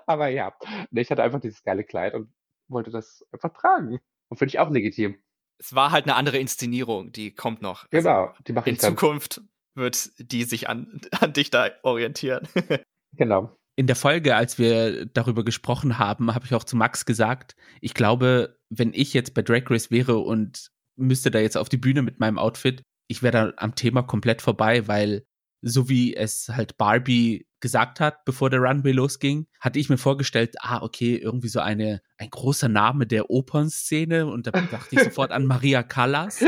[0.07, 0.53] Aber ja,
[0.91, 2.31] ich hatte einfach dieses geile Kleid und
[2.67, 3.99] wollte das einfach tragen.
[4.29, 5.17] Und finde ich auch legitim.
[5.59, 7.85] es war halt eine andere Inszenierung, die kommt noch.
[7.91, 8.91] Also Genau, die mache in ich dann.
[8.97, 9.41] Zukunft
[9.75, 12.47] wird die sich an, an dich da orientieren.
[13.17, 13.55] Genau.
[13.75, 17.93] In der Folge, als wir darüber gesprochen haben, habe ich auch zu Max gesagt, ich
[17.93, 22.01] glaube, wenn ich jetzt bei Drag Race wäre und müsste da jetzt auf die Bühne
[22.01, 25.25] mit meinem Outfit, ich wäre da am Thema komplett vorbei, weil
[25.61, 30.55] so wie es halt Barbie gesagt hat, bevor der Runway losging, hatte ich mir vorgestellt,
[30.59, 35.31] ah, okay, irgendwie so eine, ein großer Name der Opernszene und da dachte ich sofort
[35.31, 36.45] an Maria Callas.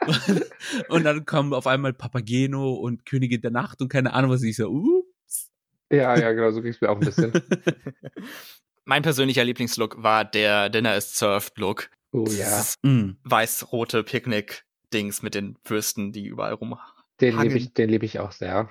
[0.88, 4.54] und dann kommen auf einmal Papageno und Königin der Nacht und keine Ahnung, was ich
[4.54, 5.02] so, uh,
[5.90, 7.32] Ja, ja, genau, so ging es mir auch ein bisschen.
[8.84, 11.90] mein persönlicher Lieblingslook war der Dinner is Served Look.
[12.12, 13.18] Oh ja, mm.
[13.24, 16.78] weiß-rote Picknick-Dings mit den Würsten, die überall rum.
[17.20, 18.70] den liebe ich, den liebe ich auch sehr.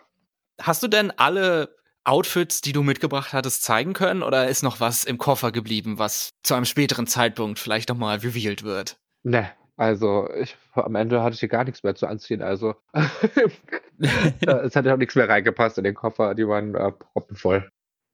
[0.59, 1.75] Hast du denn alle
[2.05, 4.23] Outfits, die du mitgebracht hattest, zeigen können?
[4.23, 8.63] Oder ist noch was im Koffer geblieben, was zu einem späteren Zeitpunkt vielleicht nochmal revealed
[8.63, 8.97] wird?
[9.23, 12.75] Ne, also ich, am Ende hatte ich hier gar nichts mehr zu anziehen, also
[14.41, 17.69] es hat ja auch nichts mehr reingepasst in den Koffer, die waren äh, proppenvoll.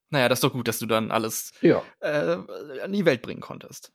[0.10, 1.82] Naja, das ist doch gut, dass du dann alles Ja.
[2.02, 2.38] äh,
[2.84, 3.92] an die Welt bringen konntest.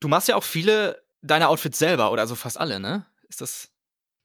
[0.00, 3.06] Du machst ja auch viele deiner Outfits selber, oder also fast alle, ne?
[3.28, 3.70] Ist das.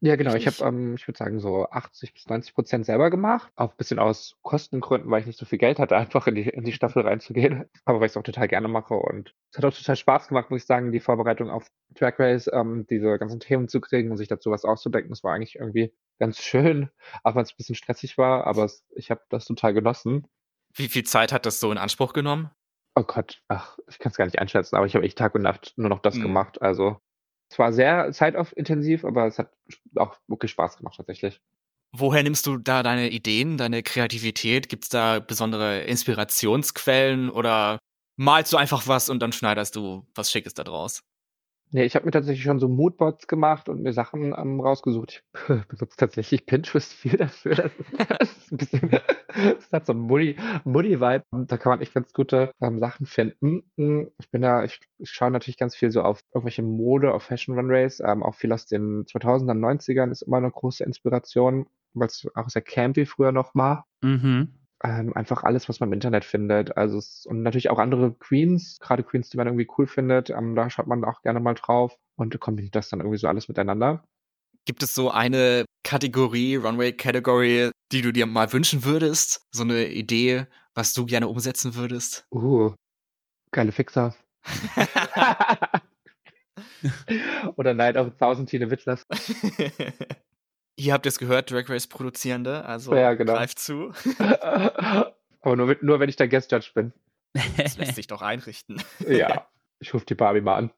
[0.04, 0.34] Ja, genau.
[0.34, 3.52] Ich habe, ähm, ich würde sagen, so 80 bis 90 Prozent selber gemacht.
[3.56, 6.50] Auch ein bisschen aus Kostengründen, weil ich nicht so viel Geld hatte, einfach in die,
[6.50, 7.66] in die Staffel reinzugehen.
[7.86, 8.96] Aber weil ich es auch total gerne mache.
[8.96, 12.50] Und es hat auch total Spaß gemacht, muss ich sagen, die Vorbereitung auf Track Race,
[12.52, 15.12] ähm, diese ganzen Themen zu kriegen und sich dazu was auszudenken.
[15.12, 16.90] Das war eigentlich irgendwie ganz schön,
[17.24, 18.48] auch wenn es ein bisschen stressig war.
[18.48, 20.26] Aber es, ich habe das total genossen.
[20.74, 22.50] Wie viel Zeit hat das so in Anspruch genommen?
[22.96, 25.44] Oh Gott, ach, ich kann es gar nicht einschätzen, aber ich habe echt Tag und
[25.44, 26.24] Nacht nur noch das mhm.
[26.24, 26.62] gemacht.
[26.62, 26.98] Also
[27.52, 29.52] es war sehr zeitintensiv, aber es hat
[29.98, 31.42] auch wirklich Spaß gemacht tatsächlich.
[31.92, 34.70] Woher nimmst du da deine Ideen, deine Kreativität?
[34.70, 37.80] Gibt es da besondere Inspirationsquellen oder
[38.16, 41.04] malst du einfach was und dann schneiderst du was Schickes da draus?
[41.74, 45.24] Nee, ich habe mir tatsächlich schon so Moodboards gemacht und mir Sachen ähm, rausgesucht.
[45.34, 47.56] Ich benutze tatsächlich Pinterest viel dafür.
[47.56, 47.72] Das,
[48.20, 51.24] das bisschen, das hat so ein Moody-Vibe.
[51.32, 53.64] Da kann man echt ganz gute ähm, Sachen finden.
[53.78, 57.24] Hm, ich bin da, ich, ich schaue natürlich ganz viel so auf irgendwelche Mode, auf
[57.24, 58.02] Fashion Runways.
[58.02, 62.50] Ähm, auch viel aus den 2000er, 90ern ist immer eine große Inspiration, weil es auch
[62.50, 63.88] sehr campy früher noch war.
[64.02, 66.78] Mhm ähm, einfach alles, was man im Internet findet.
[66.78, 70.30] Also es, und natürlich auch andere Queens, gerade Queens, die man irgendwie cool findet.
[70.30, 73.48] Ähm, da schaut man auch gerne mal drauf und kombiniert das dann irgendwie so alles
[73.48, 74.04] miteinander.
[74.66, 79.42] Gibt es so eine Kategorie, Runway Category, die du dir mal wünschen würdest?
[79.52, 82.26] So eine Idee, was du gerne umsetzen würdest?
[82.32, 82.74] Uh,
[83.52, 84.16] geile Fixer.
[87.56, 89.06] Oder Night of a Thousand Tine Wittlers.
[90.76, 93.34] Ihr habt es gehört, Drag Race Produzierende, also ja, genau.
[93.34, 93.92] greift zu.
[95.42, 96.94] Aber nur, nur wenn ich der Guest Judge bin.
[97.58, 98.82] Das lässt sich doch einrichten.
[99.08, 99.48] ja,
[99.80, 100.72] ich rufe die Barbie mal an.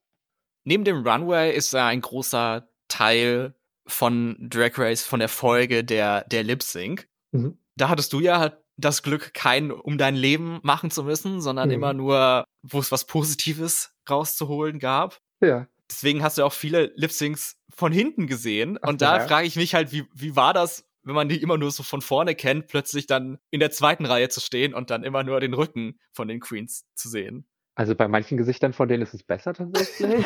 [0.66, 3.54] Neben dem Runway ist ja ein großer Teil
[3.86, 7.08] von Drag Race, von der Folge der, der Lip Sync.
[7.32, 7.58] Mhm.
[7.76, 11.76] Da hattest du ja das Glück, kein um dein Leben machen zu müssen, sondern mhm.
[11.76, 15.20] immer nur, wo es was Positives rauszuholen gab.
[15.42, 15.68] Ja.
[15.94, 18.80] Deswegen hast du auch viele Lip-Syncs von hinten gesehen.
[18.82, 19.28] Ach, und da ja.
[19.28, 22.02] frage ich mich halt, wie, wie war das, wenn man die immer nur so von
[22.02, 25.54] vorne kennt, plötzlich dann in der zweiten Reihe zu stehen und dann immer nur den
[25.54, 27.46] Rücken von den Queens zu sehen?
[27.76, 30.26] Also bei manchen Gesichtern von denen ist es besser tatsächlich.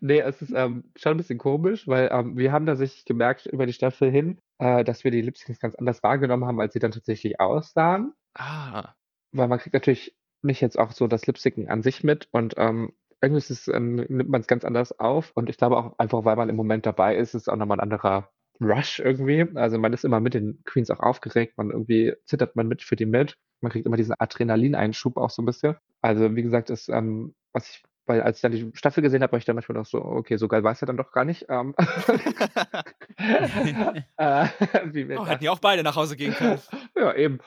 [0.00, 3.46] nee, es ist ähm, schon ein bisschen komisch, weil ähm, wir haben da sich gemerkt
[3.46, 6.80] über die Staffel hin, äh, dass wir die Lipsyncs ganz anders wahrgenommen haben, als sie
[6.80, 8.12] dann tatsächlich aussahen.
[8.34, 8.94] Ah.
[9.32, 10.14] Weil man kriegt natürlich
[10.46, 13.96] nicht jetzt auch so das Lipsticken an sich mit und ähm, irgendwie ist es, ähm,
[13.96, 16.86] nimmt man es ganz anders auf und ich glaube auch einfach, weil man im Moment
[16.86, 18.30] dabei ist, ist es auch nochmal ein anderer
[18.60, 19.46] Rush irgendwie.
[19.54, 22.96] Also man ist immer mit den Queens auch aufgeregt, man irgendwie zittert man mit für
[22.96, 23.36] die mit.
[23.60, 25.76] Man kriegt immer diesen Adrenalineinschub auch so ein bisschen.
[26.02, 29.32] Also wie gesagt, ist, ähm, was ich, weil als ich dann die Staffel gesehen habe,
[29.32, 31.24] war ich dann manchmal noch so, okay, so geil war es ja dann doch gar
[31.24, 31.46] nicht.
[31.48, 31.74] Ähm,
[34.16, 34.46] äh,
[35.16, 36.60] oh, hätten ja auch beide nach Hause gehen können.
[36.96, 37.38] ja, eben.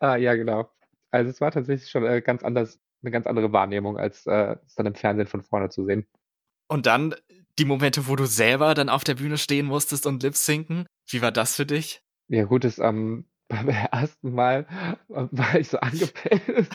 [0.00, 0.68] ah, ja, genau.
[1.14, 4.74] Also es war tatsächlich schon äh, ganz anders, eine ganz andere Wahrnehmung, als äh, es
[4.74, 6.08] dann im Fernsehen von vorne zu sehen.
[6.66, 7.14] Und dann
[7.56, 10.86] die Momente, wo du selber dann auf der Bühne stehen musstest und lip sinken.
[11.08, 12.02] Wie war das für dich?
[12.26, 14.66] Ja, gut, ist ähm, beim ersten Mal
[15.08, 16.74] äh, war ich so angepisst.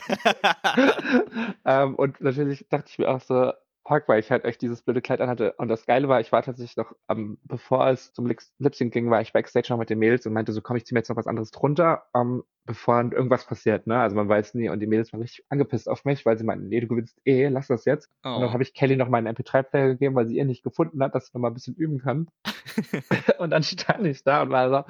[1.66, 3.52] ähm, und natürlich dachte ich mir auch so,
[3.90, 5.52] Park, weil ich halt echt dieses blöde Kleid anhatte.
[5.58, 9.20] Und das Geile war, ich war tatsächlich noch, ähm, bevor es zum Lip-Sync ging, war
[9.20, 11.16] ich Backstage noch mit den Mädels und meinte so, komm, ich zieh mir jetzt noch
[11.16, 13.98] was anderes drunter, ähm, bevor irgendwas passiert, ne?
[13.98, 14.68] Also man weiß nie.
[14.68, 17.48] Und die Mädels waren richtig angepisst auf mich, weil sie meinten, nee, du gewinnst eh,
[17.48, 18.08] lass das jetzt.
[18.22, 18.28] Oh.
[18.28, 18.52] Und dann oh.
[18.52, 21.32] habe ich Kelly noch meinen MP3-Player gegeben, weil sie ihr nicht gefunden hat, dass sie
[21.34, 22.28] noch mal ein bisschen üben kann.
[23.40, 24.84] und dann stand ich da und war so,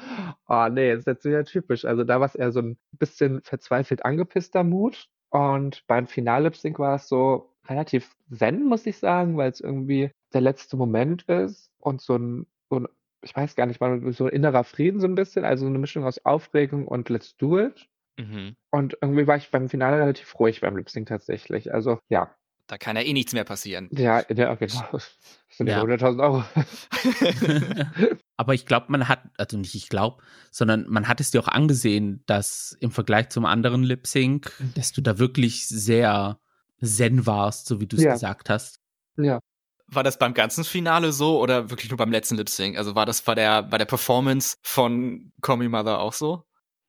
[0.46, 1.86] oh nee, das ist jetzt wieder typisch.
[1.86, 5.08] Also da war es eher so ein bisschen verzweifelt angepisster Mut.
[5.30, 10.40] Und beim Final-Lip-Sync war es so, relativ zen, muss ich sagen, weil es irgendwie der
[10.40, 12.88] letzte Moment ist und so ein, so ein,
[13.23, 16.05] ich weiß gar nicht mal, so ein innerer Frieden so ein bisschen, also eine Mischung
[16.05, 17.88] aus Aufregung und Let's Do It.
[18.18, 18.57] Mhm.
[18.70, 21.73] Und irgendwie war ich beim Finale relativ ruhig beim Lip Sync tatsächlich.
[21.73, 22.35] Also ja.
[22.66, 23.88] Da kann ja eh nichts mehr passieren.
[23.92, 24.85] Ja, ja genau.
[25.51, 26.44] Das sind ja 100.000 Euro.
[28.37, 31.49] Aber ich glaube, man hat, also nicht ich glaube, sondern man hat es dir auch
[31.49, 34.73] angesehen, dass im Vergleich zum anderen Lip Sync, mhm.
[34.75, 36.38] dass du da wirklich sehr
[36.82, 38.12] Zen warst, so wie du es ja.
[38.12, 38.80] gesagt hast.
[39.16, 39.40] Ja.
[39.86, 42.78] War das beim ganzen Finale so oder wirklich nur beim letzten Lip Sync?
[42.78, 46.44] Also war das bei der, bei der Performance von Call Me Mother auch so?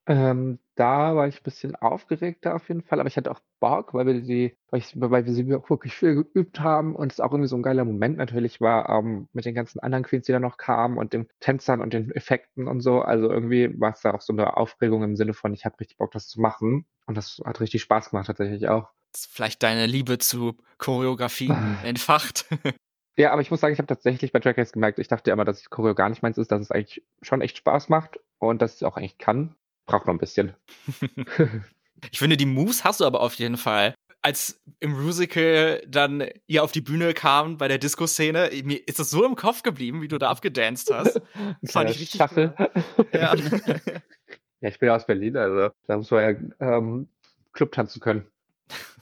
[0.08, 3.94] Ähm, da war ich ein bisschen aufgeregter auf jeden Fall, aber ich hatte auch Bock,
[3.94, 7.32] weil wir die, weil, ich, weil wir sie wirklich viel geübt haben und es auch
[7.32, 10.40] irgendwie so ein geiler Moment natürlich war, ähm, mit den ganzen anderen Queens, die da
[10.40, 13.02] noch kamen und den Tänzern und den Effekten und so.
[13.02, 15.98] Also irgendwie war es da auch so eine Aufregung im Sinne von, ich habe richtig
[15.98, 16.86] Bock, das zu machen.
[17.06, 18.90] Und das hat richtig Spaß gemacht tatsächlich auch.
[19.30, 22.46] Vielleicht deine Liebe zu Choreografie entfacht.
[23.18, 25.44] Ja, aber ich muss sagen, ich habe tatsächlich bei Drag Race gemerkt, ich dachte immer,
[25.44, 28.76] dass Choreo gar nicht meins ist, dass es eigentlich schon echt Spaß macht und dass
[28.76, 29.54] es auch eigentlich kann
[29.86, 30.54] braucht noch ein bisschen.
[32.12, 33.94] ich finde, die Moves hast du aber auf jeden Fall
[34.24, 39.10] als im Musical dann ihr auf die Bühne kam bei der Disco-Szene, mir ist das
[39.10, 41.22] so im Kopf geblieben, wie du da abgedanced hast.
[41.62, 42.54] Das fand ich richtig Shuffle.
[42.58, 43.08] cool.
[43.14, 43.36] Ja.
[43.36, 47.10] Ja, ich bin ja aus Berlin, also da muss man ja ähm,
[47.52, 48.28] Club tanzen können.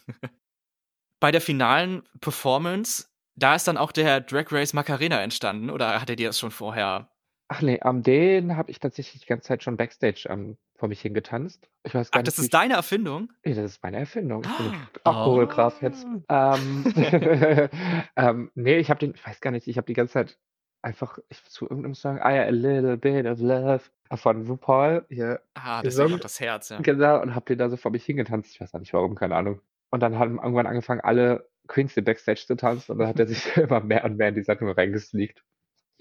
[1.19, 6.09] bei der finalen Performance, da ist dann auch der Drag Race Macarena entstanden, oder hat
[6.09, 7.09] er dir das schon vorher?
[7.51, 11.01] Ach nee, am den habe ich tatsächlich die ganze Zeit schon Backstage ähm, vor mich
[11.01, 11.67] hingetanzt.
[11.83, 13.33] Ich weiß gar Ach, nicht, das ist deine Erfindung?
[13.43, 14.43] Nee, das ist meine Erfindung.
[14.43, 14.71] Ich bin
[15.03, 15.09] Oh.
[15.09, 16.05] auch Choreograf jetzt.
[16.29, 16.83] Ähm,
[18.15, 20.37] ähm, nee, ich habe den, ich weiß gar nicht, ich habe die ganze Zeit
[20.83, 23.81] einfach ich, zu irgendeinem Song, ah ja, a little bit of love
[24.15, 26.79] von RuPaul hier, Ah, das ist das Herz, ja.
[26.81, 28.51] genau, und habe den da so vor mich hingetanzt.
[28.53, 29.59] Ich weiß auch nicht warum, keine Ahnung.
[29.91, 33.27] Und dann haben irgendwann angefangen, alle Queens den Backstage zu tanzen und dann hat er
[33.27, 35.43] sich immer mehr und mehr in die Sachen reingesneakt.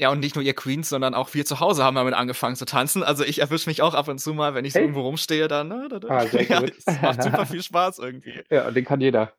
[0.00, 2.64] Ja, und nicht nur ihr Queens, sondern auch wir zu Hause haben damit angefangen zu
[2.64, 3.02] tanzen.
[3.02, 4.84] Also ich erwische mich auch ab und zu mal, wenn ich so Echt?
[4.84, 5.68] irgendwo rumstehe, dann.
[5.68, 6.08] Ne, da, da.
[6.08, 6.72] Ah, sehr ja, gut.
[6.78, 8.40] es macht super viel Spaß irgendwie.
[8.50, 9.32] Ja, und den kann jeder.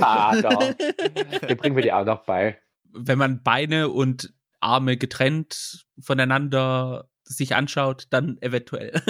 [0.00, 0.74] Ah, doch.
[0.74, 2.58] Den bringen wir dir auch noch bei.
[2.92, 9.02] Wenn man Beine und Arme getrennt voneinander sich anschaut, dann eventuell.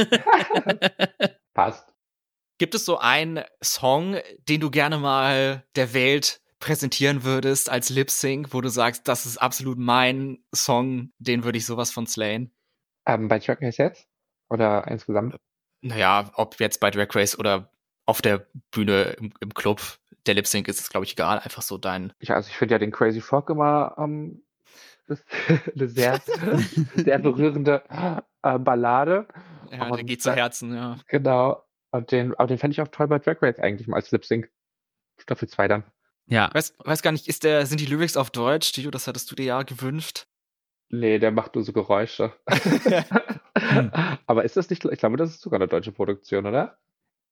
[1.55, 1.92] Passt.
[2.63, 8.09] Gibt es so einen Song, den du gerne mal der Welt präsentieren würdest als Lip
[8.09, 12.55] Sync, wo du sagst, das ist absolut mein Song, den würde ich sowas von slayen?
[13.05, 14.07] Ähm, bei Track Race jetzt?
[14.49, 15.35] Oder insgesamt?
[15.81, 17.73] Naja, ob jetzt bei Drag Race oder
[18.07, 19.81] auf der Bühne im, im Club,
[20.27, 21.41] der Lip Sync ist es, glaube ich, egal.
[21.41, 22.13] Einfach so dein.
[22.21, 24.45] Ja, also ich finde ja den Crazy Frog immer ähm,
[25.09, 25.25] das
[25.75, 26.21] eine sehr,
[26.95, 27.83] sehr berührende
[28.45, 29.27] äh, Ballade.
[29.73, 31.01] Ja, der geht zu Herzen, ja.
[31.09, 31.65] Genau.
[31.93, 34.25] Und den, aber den fände ich auch toll bei Drag Race eigentlich mal als Lip
[34.25, 34.51] Sync.
[35.19, 35.85] Staffel 2 dann.
[36.27, 38.73] ja, Weiß, weiß gar nicht, ist der, sind die Lyrics auf Deutsch?
[38.73, 40.27] Tio, das hattest du dir ja gewünscht.
[40.89, 42.35] Nee, der macht nur so Geräusche.
[44.27, 46.79] aber ist das nicht, ich glaube, das ist sogar eine deutsche Produktion, oder?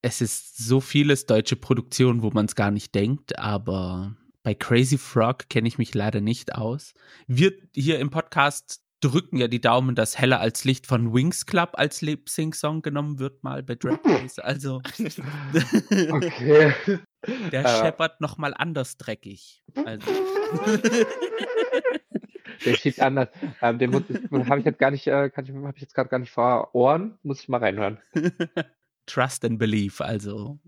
[0.03, 4.99] es ist so vieles deutsche Produktion, wo man es gar nicht denkt, aber bei Crazy
[4.99, 6.95] Frog kenne ich mich leider nicht aus.
[7.27, 11.71] Wir hier im Podcast drücken ja die Daumen, dass Heller als Licht von Wings Club
[11.75, 14.39] als Lip-Sync-Song genommen wird, mal bei Drag Race.
[14.39, 14.83] Also
[16.11, 16.75] Okay.
[17.53, 17.79] der Äh.
[17.79, 19.63] scheppert noch mal anders dreckig.
[19.85, 20.11] Also,
[22.65, 23.29] Der schiebt anders.
[23.63, 26.19] Ähm, den habe ich jetzt gar nicht, äh, kann ich, habe ich jetzt gerade gar
[26.19, 27.19] nicht vor Ohren.
[27.23, 27.99] Muss ich mal reinhören.
[29.07, 30.59] Trust and Believe, also.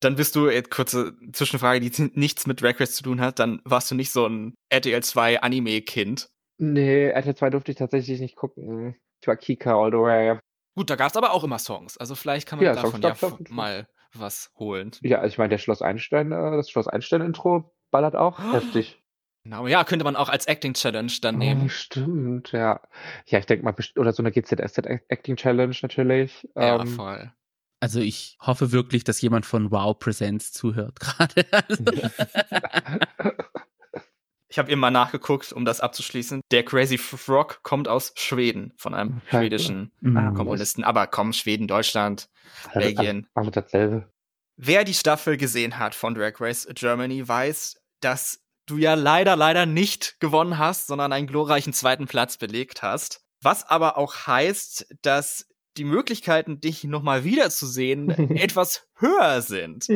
[0.00, 3.60] Dann bist du, jetzt kurze Zwischenfrage, die nichts mit Drag Race zu tun hat, dann
[3.64, 6.28] warst du nicht so ein RTL 2 Anime-Kind.
[6.58, 8.96] Nee, RTL 2 durfte ich tatsächlich nicht gucken.
[9.20, 10.38] Ich war Kika all the way.
[10.76, 11.96] Gut, da gab es aber auch immer Songs.
[11.98, 13.38] Also vielleicht kann man Ja, davon Songs ja Fall.
[13.48, 14.92] mal was holen.
[15.02, 19.02] Ja, also ich meine, der Schloss Einstein, äh, das Schloss Einstein-Intro ballert auch heftig.
[19.44, 21.68] Genau, ja, könnte man auch als Acting-Challenge dann Oh, nehmen.
[21.70, 22.80] stimmt, ja.
[23.26, 26.46] Ja, ich denke mal, oder so eine GZSZ-Acting-Challenge natürlich.
[26.54, 27.32] Ja, Ähm, voll.
[27.80, 31.46] Also ich hoffe wirklich, dass jemand von Wow Presents zuhört gerade.
[34.48, 36.40] Also, Ich habe eben mal nachgeguckt, um das abzuschließen.
[36.50, 39.36] Der Crazy Frog kommt aus Schweden, von einem Scheiße.
[39.38, 40.84] schwedischen mm, Komponisten.
[40.84, 42.28] Aber komm, Schweden, Deutschland,
[42.74, 43.26] Belgien.
[43.34, 44.10] Alles dasselbe.
[44.56, 49.66] Wer die Staffel gesehen hat von Drag Race Germany, weiß, dass du ja leider, leider
[49.66, 53.22] nicht gewonnen hast, sondern einen glorreichen zweiten Platz belegt hast.
[53.40, 59.88] Was aber auch heißt, dass die Möglichkeiten, dich nochmal wiederzusehen, etwas höher sind.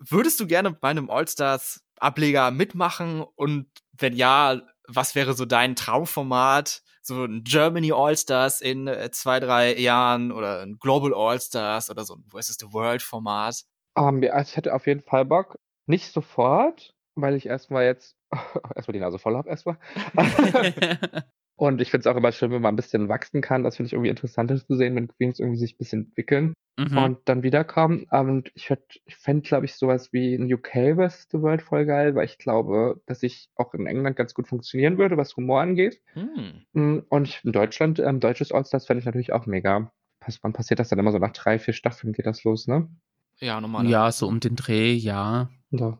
[0.00, 3.22] Würdest du gerne bei einem All-Stars-Ableger mitmachen?
[3.34, 6.82] Und wenn ja, was wäre so dein Traumformat?
[7.02, 12.14] So ein Germany All-Stars in äh, zwei, drei Jahren oder ein Global All-Stars oder so
[12.16, 13.64] ein Versus the World-Format?
[13.96, 15.58] Ähm, ja, also ich hätte auf jeden Fall Bock.
[15.86, 18.16] Nicht sofort, weil ich erstmal jetzt
[18.76, 19.78] erstmal die Nase voll habe erstmal.
[21.58, 23.64] Und ich finde es auch immer schön, wenn man ein bisschen wachsen kann.
[23.64, 26.96] Das finde ich irgendwie interessanter zu sehen, wenn Queens irgendwie sich ein bisschen entwickeln mhm.
[26.98, 28.06] und dann wiederkommen.
[28.10, 31.26] Und ich, würd- ich fände, glaube ich, sowas wie ein UK vs.
[31.32, 34.98] The World voll geil, weil ich glaube, dass ich auch in England ganz gut funktionieren
[34.98, 36.00] würde, was Humor angeht.
[36.14, 36.62] Hm.
[36.74, 39.90] Mm, Und ich, in Deutschland, ähm, deutsches Allstars fände ich natürlich auch mega.
[40.20, 41.18] Pass, wann passiert das dann immer so?
[41.18, 42.88] Nach drei, vier Staffeln geht das los, ne?
[43.40, 43.86] Ja, normal.
[43.86, 45.50] ja, so um den Dreh, ja.
[45.70, 45.98] Ja.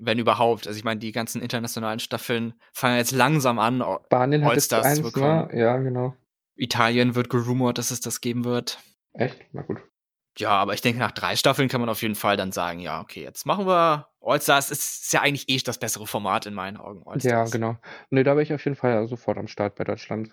[0.00, 0.66] Wenn überhaupt.
[0.66, 3.84] Also ich meine, die ganzen internationalen Staffeln fangen jetzt langsam an.
[4.06, 5.10] Spanien hat jetzt eins, zu ne?
[5.10, 5.50] bekommen.
[5.56, 6.14] Ja, genau.
[6.54, 8.78] Italien wird gerumort, dass es das geben wird.
[9.12, 9.36] Echt?
[9.52, 9.78] Na gut.
[10.38, 13.00] Ja, aber ich denke, nach drei Staffeln kann man auf jeden Fall dann sagen, ja,
[13.00, 14.70] okay, jetzt machen wir All-Stars.
[14.70, 17.02] Ist ja eigentlich eh das bessere Format in meinen Augen.
[17.20, 17.76] Ja, genau.
[18.10, 20.30] Nee, da wäre ich auf jeden Fall sofort am Start bei Deutschland.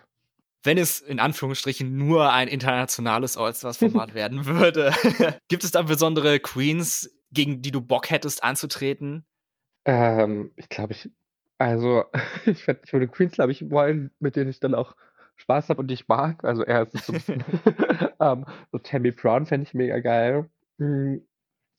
[0.64, 4.94] Wenn es in Anführungsstrichen nur ein internationales All-Stars-Format werden würde,
[5.48, 9.26] gibt es da besondere Queens, gegen die du Bock hättest anzutreten?
[9.86, 11.10] Ähm, ich glaube, ich,
[11.58, 12.06] also,
[12.46, 14.96] ich, werd, ich würde Queens, glaube ich, wollen, mit denen ich dann auch
[15.38, 16.44] Spaß habe und die ich mag.
[16.44, 17.44] Also, eher ist so ein bisschen,
[18.20, 20.50] ähm, so Tammy Brown fände ich mega geil.
[20.78, 21.18] Mm,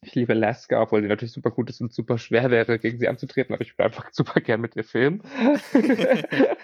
[0.02, 3.08] Ich liebe Alaska, obwohl sie natürlich super gut ist und super schwer wäre, gegen sie
[3.08, 5.22] anzutreten, aber ich würde einfach super gern mit ihr filmen.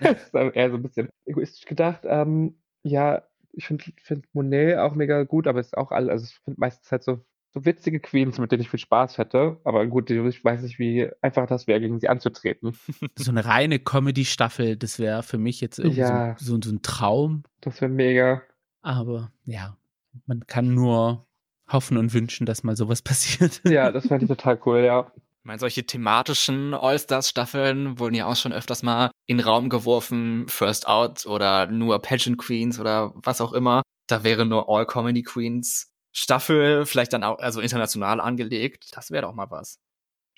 [0.00, 2.02] das ist eher so ein bisschen egoistisch gedacht.
[2.04, 6.24] Ähm, ja, ich finde find Monet auch mega gut, aber es ist auch all, also
[6.24, 7.24] ich finde meistens halt so,
[7.54, 9.58] so witzige Queens, mit denen ich viel Spaß hätte.
[9.64, 12.76] Aber gut, ich weiß nicht, wie einfach das wäre, gegen sie anzutreten.
[13.18, 16.36] So eine reine Comedy-Staffel, das wäre für mich jetzt irgendwie Ja.
[16.38, 17.42] so, so, so ein Traum.
[17.60, 18.42] Das wäre mega.
[18.80, 19.76] Aber ja,
[20.26, 21.26] man kann nur
[21.70, 23.60] hoffen und wünschen, dass mal sowas passiert.
[23.64, 25.12] Ja, das fände ich total cool, ja.
[25.16, 30.46] Ich meine, solche thematischen All-Stars-Staffeln wurden ja auch schon öfters mal in den Raum geworfen,
[30.48, 33.82] First Out oder nur Pageant Queens oder was auch immer.
[34.06, 38.96] Da wäre nur All Comedy Queens Staffel, vielleicht dann auch, also international angelegt.
[38.96, 39.80] Das wäre doch mal was.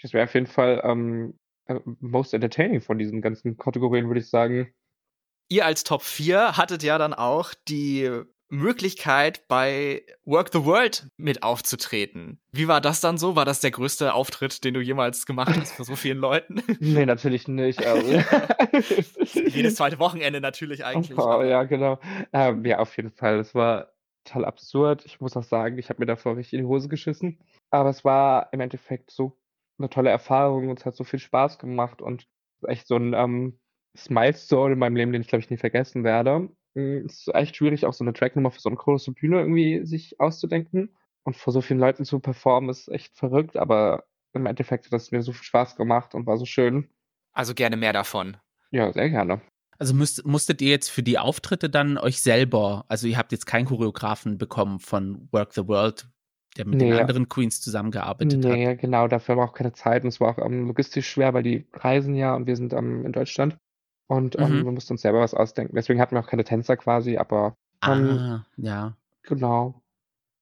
[0.00, 4.28] Das wäre auf jeden Fall ähm, äh, most entertaining von diesen ganzen Kategorien, würde ich
[4.28, 4.72] sagen.
[5.48, 11.42] Ihr als Top 4 hattet ja dann auch die Möglichkeit, bei Work the World mit
[11.42, 12.40] aufzutreten.
[12.52, 13.36] Wie war das dann so?
[13.36, 16.62] War das der größte Auftritt, den du jemals gemacht hast für so vielen Leuten?
[16.80, 17.84] Nee, natürlich nicht.
[17.84, 18.12] Also.
[19.48, 21.18] Jedes zweite Wochenende natürlich eigentlich.
[21.18, 21.98] Oh, ja, genau.
[22.32, 23.38] Ähm, ja, auf jeden Fall.
[23.38, 23.93] Es war
[24.24, 25.04] total absurd.
[25.04, 27.38] Ich muss auch sagen, ich habe mir davor richtig in die Hose geschissen.
[27.70, 29.38] Aber es war im Endeffekt so
[29.78, 32.26] eine tolle Erfahrung und es hat so viel Spaß gemacht und
[32.66, 33.58] echt so ein ähm,
[34.08, 36.50] Milestone in meinem Leben, den ich glaube ich nie vergessen werde.
[36.74, 39.84] Mm, Es ist echt schwierig, auch so eine Tracknummer für so eine große Bühne irgendwie
[39.84, 44.86] sich auszudenken und vor so vielen Leuten zu performen, ist echt verrückt, aber im Endeffekt
[44.86, 46.90] hat es mir so viel Spaß gemacht und war so schön.
[47.32, 48.36] Also gerne mehr davon.
[48.70, 49.40] Ja, sehr gerne.
[49.78, 53.46] Also müsst, musstet ihr jetzt für die Auftritte dann euch selber, also ihr habt jetzt
[53.46, 56.08] keinen Choreografen bekommen von Work the World,
[56.56, 57.00] der mit den Nee.
[57.00, 58.52] anderen Queens zusammengearbeitet hat.
[58.52, 61.42] Nee, genau, dafür war auch keine Zeit und es war auch ähm, logistisch schwer, weil
[61.42, 63.56] die reisen ja und wir sind ähm, in Deutschland
[64.06, 64.64] und ähm, Mhm.
[64.66, 65.74] wir mussten uns selber was ausdenken.
[65.74, 68.96] Deswegen hatten wir auch keine Tänzer quasi, aber Ah, ja.
[69.24, 69.82] genau.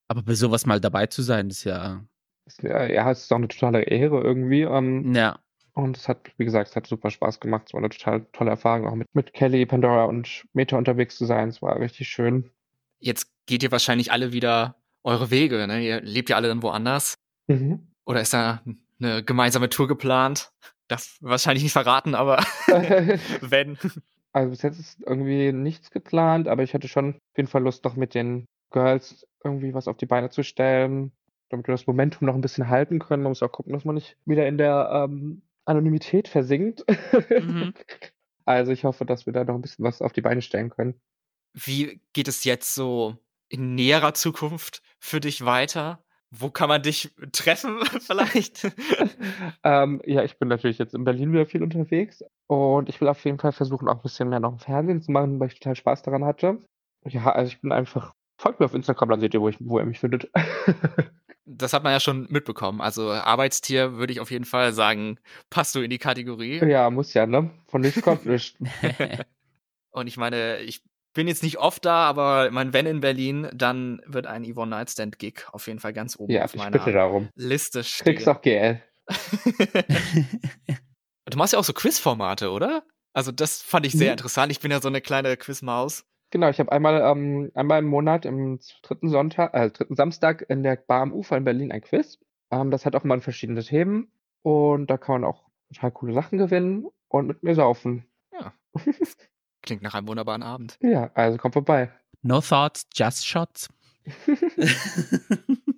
[0.09, 2.05] Aber bei sowas mal dabei zu sein, ist ja,
[2.45, 4.63] Es, äh, ja, es ist auch eine totale Ehre irgendwie.
[4.63, 5.39] Ähm, ja.
[5.75, 7.65] Und es hat, wie gesagt, es hat super Spaß gemacht.
[7.67, 11.25] Es war eine total tolle Erfahrung, auch mit, mit Kelly, Pandora und Meta unterwegs zu
[11.25, 11.49] sein.
[11.49, 12.51] Es war richtig schön.
[12.99, 15.81] Jetzt geht ihr wahrscheinlich alle wieder eure Wege, ne?
[15.83, 17.15] Ihr lebt ja alle dann woanders.
[17.49, 17.89] Mhm.
[18.05, 18.63] Oder ist da
[19.01, 20.53] eine gemeinsame Tour geplant?
[20.89, 22.45] Das wahrscheinlich nicht verraten, aber
[23.41, 23.79] wenn.
[24.33, 27.85] Also bis jetzt ist irgendwie nichts geplant, aber ich hatte schon auf jeden Fall Lust,
[27.85, 31.13] noch mit den Girls irgendwie was auf die Beine zu stellen,
[31.49, 33.23] damit wir das Momentum noch ein bisschen halten können.
[33.23, 36.85] Man muss auch gucken, dass man nicht wieder in der ähm, Anonymität versinkt.
[37.31, 37.75] Mhm.
[38.45, 41.01] Also ich hoffe, dass wir da noch ein bisschen was auf die Beine stellen können.
[41.55, 43.17] Wie geht es jetzt so
[43.49, 46.03] in näherer Zukunft für dich weiter?
[46.31, 48.65] Wo kann man dich treffen vielleicht?
[49.65, 53.23] ähm, ja, ich bin natürlich jetzt in Berlin wieder viel unterwegs und ich will auf
[53.25, 55.77] jeden Fall versuchen, auch ein bisschen mehr noch im Fernsehen zu machen, weil ich total
[55.77, 56.59] Spaß daran hatte.
[57.05, 59.79] Ja, also ich bin einfach, folgt mir auf Instagram, dann seht ihr, wo, ich, wo
[59.79, 60.31] ihr mich findet.
[61.45, 62.81] Das hat man ja schon mitbekommen.
[62.81, 65.19] Also Arbeitstier würde ich auf jeden Fall sagen,
[65.51, 66.59] passt du in die Kategorie.
[66.65, 67.51] ja, muss ja, ne?
[67.69, 68.57] Von nichts kommt nichts.
[69.91, 70.83] Und ich meine, ich
[71.15, 74.71] bin jetzt nicht oft da, aber ich meine, wenn in Berlin, dann wird ein Yvonne
[74.71, 77.29] Nightstand Gig auf jeden Fall ganz oben Ja, auf ich meiner bitte darum.
[77.35, 78.15] Liste stehen.
[78.15, 78.81] Kriegst auch GL.
[81.27, 82.85] du machst ja auch so Quizformate, oder?
[83.13, 84.13] Also das fand ich sehr Mhm.
[84.13, 84.53] interessant.
[84.53, 86.05] Ich bin ja so eine kleine Quizmaus.
[86.33, 90.63] Genau, ich habe einmal, ähm, einmal im Monat, im dritten Sonntag, äh, dritten Samstag in
[90.63, 92.19] der Bar am Ufer in Berlin ein Quiz.
[92.51, 96.39] Ähm, das hat auch mal verschiedene Themen und da kann man auch total coole Sachen
[96.39, 98.07] gewinnen und mit mir saufen.
[99.63, 100.79] Klingt nach einem wunderbaren Abend.
[100.81, 101.93] Ja, also kommt vorbei.
[102.23, 103.69] No thoughts, just shots.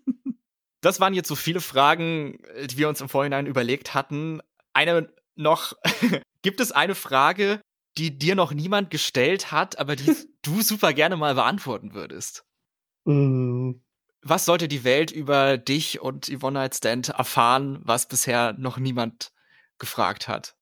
[0.81, 4.43] Das waren jetzt so viele Fragen, die wir uns im Vorhinein überlegt hatten.
[4.75, 5.73] Eine noch,
[6.43, 7.63] gibt es eine Frage,
[7.97, 10.15] die dir noch niemand gestellt hat, aber die
[10.47, 12.45] du super gerne mal beantworten würdest?
[13.05, 13.73] Mm,
[14.23, 19.33] Was sollte die Welt über dich und Yvonne Nightstand erfahren, was bisher noch niemand
[19.79, 20.57] gefragt hat?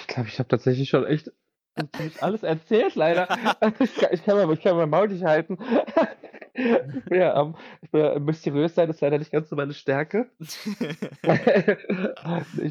[0.00, 1.30] ich glaube, ich habe tatsächlich schon echt
[2.20, 3.28] alles erzählt, leider.
[3.80, 5.58] ich, kann, ich, kann mal, ich kann mein Maul nicht halten.
[6.54, 9.74] ich bin ja, ähm, ich bin ja mysteriös sein, ist leider nicht ganz so meine
[9.74, 10.30] Stärke.
[10.40, 10.54] ich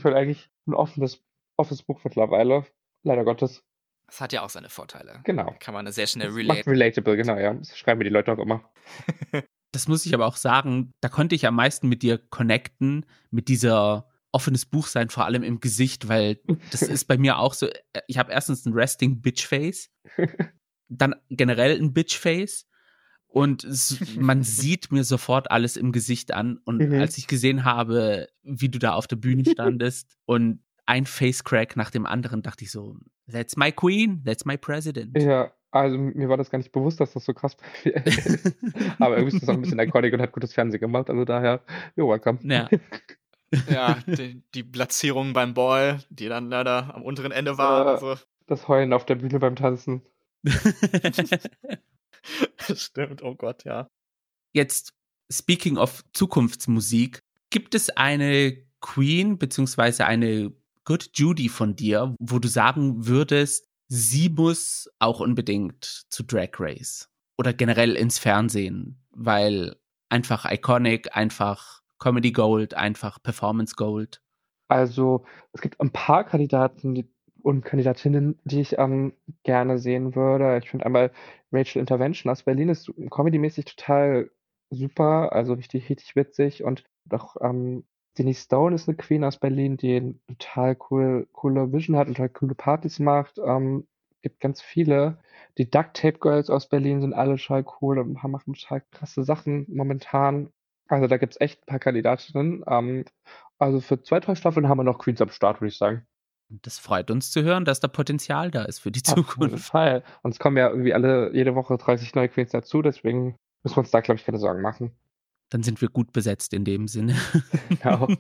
[0.04, 1.24] bin eigentlich ein offenes,
[1.56, 2.66] offenes Buch mittlerweile.
[3.04, 3.64] Leider Gottes.
[4.08, 5.20] Das hat ja auch seine Vorteile.
[5.24, 5.56] Genau.
[5.60, 7.54] Kann man sehr schnell Das macht relatable, genau, ja.
[7.54, 8.70] Das schreiben mir die Leute auch immer.
[9.72, 13.50] Das muss ich aber auch sagen, da konnte ich am meisten mit dir connecten, mit
[13.50, 16.40] dieser offenes Buch sein, vor allem im Gesicht, weil
[16.72, 19.90] das ist bei mir auch so, äh, ich habe erstens ein Resting Bitch Face,
[20.88, 22.68] dann generell ein Bitch Face
[23.28, 26.94] und es, man sieht mir sofort alles im Gesicht an und Mhm.
[27.02, 31.76] als ich gesehen habe, wie du da auf der Bühne standest und ein Face Crack
[31.76, 32.96] nach dem anderen, dachte ich so,
[33.32, 35.18] that's my queen, that's my president.
[35.22, 38.56] Ja, Also mir war das gar nicht bewusst, dass das so krass ist.
[39.00, 41.10] Aber irgendwie ist das auch ein bisschen iconic und hat gutes Fernsehen gemacht.
[41.10, 41.62] Also daher,
[41.98, 42.40] you're welcome.
[42.44, 42.70] Ja.
[43.70, 47.86] Ja, die, die Platzierung beim Ball, die dann leider am unteren Ende war.
[47.86, 48.16] Äh, Also,
[48.48, 50.02] Das Heulen auf der Bühne beim Tanzen.
[52.76, 53.88] stimmt, oh Gott, ja.
[54.54, 54.94] Jetzt,
[55.32, 57.20] speaking of Zukunftsmusik,
[57.50, 60.52] gibt es eine Queen beziehungsweise eine
[60.86, 67.10] Good Judy von dir, wo du sagen würdest, sie muss auch unbedingt zu Drag Race
[67.38, 69.76] oder generell ins Fernsehen, weil
[70.10, 74.22] einfach iconic, einfach Comedy Gold, einfach Performance Gold.
[74.68, 77.10] Also es gibt ein paar Kandidaten die,
[77.42, 79.14] und Kandidatinnen, die ich ähm,
[79.44, 80.60] gerne sehen würde.
[80.64, 81.12] Ich finde einmal
[81.52, 84.32] Rachel Intervention aus Berlin ist comedymäßig total
[84.72, 86.64] super, also richtig, richtig witzig.
[86.64, 87.86] Und auch ähm,
[88.18, 92.16] Denise Stone ist eine Queen aus Berlin, die eine total cool, coole Vision hat und
[92.16, 93.38] total coole Partys macht.
[93.38, 93.88] Ähm,
[94.22, 95.20] gibt ganz viele.
[95.58, 99.66] Die Duct Tape Girls aus Berlin sind alle total cool und machen total krasse Sachen
[99.70, 100.50] momentan.
[100.88, 102.64] Also da gibt's echt ein paar Kandidatinnen.
[102.68, 103.06] Ähm,
[103.60, 106.06] also für zwei, drei Staffeln haben wir noch Queens am Start, würde ich sagen.
[106.50, 109.66] Das freut uns zu hören, dass da Potenzial da ist für die Auf jeden Zukunft.
[109.66, 110.04] Fall.
[110.22, 113.80] Und es kommen ja irgendwie alle, jede Woche 30 neue Queens dazu, deswegen müssen wir
[113.80, 114.92] uns da, glaube ich, keine Sorgen machen.
[115.50, 117.16] Dann sind wir gut besetzt in dem Sinne.
[117.70, 118.08] Genau.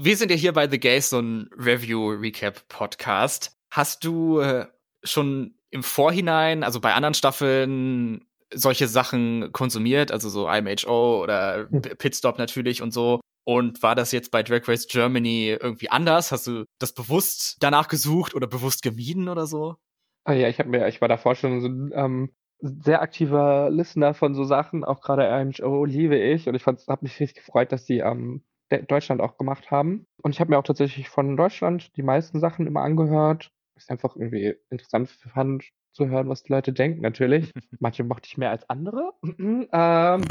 [0.00, 3.58] Wir sind ja hier bei The Gays, so ein Review-Recap-Podcast.
[3.72, 4.66] Hast du äh,
[5.02, 8.24] schon im Vorhinein, also bei anderen Staffeln,
[8.54, 11.82] solche Sachen konsumiert, also so IMHO oder Hm.
[11.82, 13.20] Pitstop natürlich und so?
[13.44, 16.32] Und war das jetzt bei Drag Race Germany irgendwie anders?
[16.32, 19.76] Hast du das bewusst danach gesucht oder bewusst gemieden oder so?
[20.24, 22.30] Ah ja, ich habe mir, ich war davor schon so ein ähm,
[22.60, 27.20] sehr aktiver Listener von so Sachen, auch gerade IMHO liebe ich und ich habe mich
[27.20, 30.06] richtig gefreut, dass die ähm, De- Deutschland auch gemacht haben.
[30.22, 33.50] Und ich habe mir auch tatsächlich von Deutschland die meisten Sachen immer angehört.
[33.76, 37.52] Ich einfach irgendwie interessant fand zu hören, was die Leute denken, natürlich.
[37.80, 39.12] Manche mochte ich mehr als andere.
[39.22, 40.22] ähm,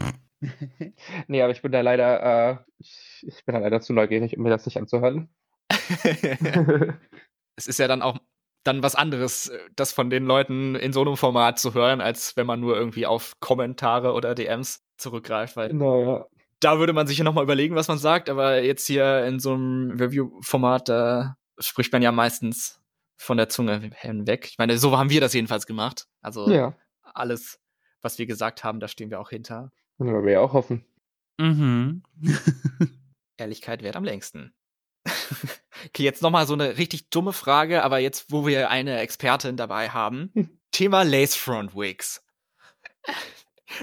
[1.28, 4.44] nee, aber ich bin da leider, äh, ich, ich bin da leider zu neugierig, um
[4.44, 5.30] mir das nicht anzuhören.
[7.56, 8.20] es ist ja dann auch
[8.68, 12.36] dann was anderes, äh, das von den Leuten in so einem Format zu hören, als
[12.38, 16.26] wenn man nur irgendwie auf Kommentare oder DMs zurückgreift, weil genau, ja.
[16.60, 19.54] da würde man sich ja nochmal überlegen, was man sagt, aber jetzt hier in so
[19.54, 22.82] einem Review-Format, da spricht man ja meistens
[23.18, 24.48] von der Zunge hinweg.
[24.50, 26.08] Ich meine, so haben wir das jedenfalls gemacht.
[26.22, 27.60] Also Ja, alles,
[28.02, 29.72] was wir gesagt haben, da stehen wir auch hinter.
[29.98, 30.86] und wir ja auch hoffen.
[31.40, 32.04] mhm.
[33.38, 34.54] Ehrlichkeit währt am längsten.
[35.88, 39.90] okay, jetzt nochmal so eine richtig dumme Frage, aber jetzt, wo wir eine Expertin dabei
[39.90, 40.32] haben.
[40.34, 40.50] Hm.
[40.72, 42.24] Thema Lace Front Wigs.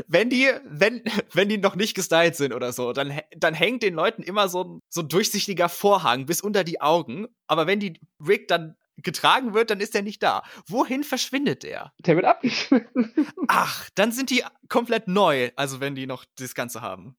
[0.08, 3.94] Wenn die, wenn, wenn die noch nicht gestylt sind oder so, dann, dann hängt den
[3.94, 7.26] Leuten immer so, ein- so ein durchsichtiger Vorhang bis unter die Augen.
[7.46, 10.42] Aber wenn die Wig dann getragen wird, dann ist der nicht da.
[10.68, 11.92] Wohin verschwindet der?
[11.98, 13.12] Der wird abgeschnitten.
[13.48, 17.16] Ach, dann sind die komplett neu, also wenn die noch das Ganze haben.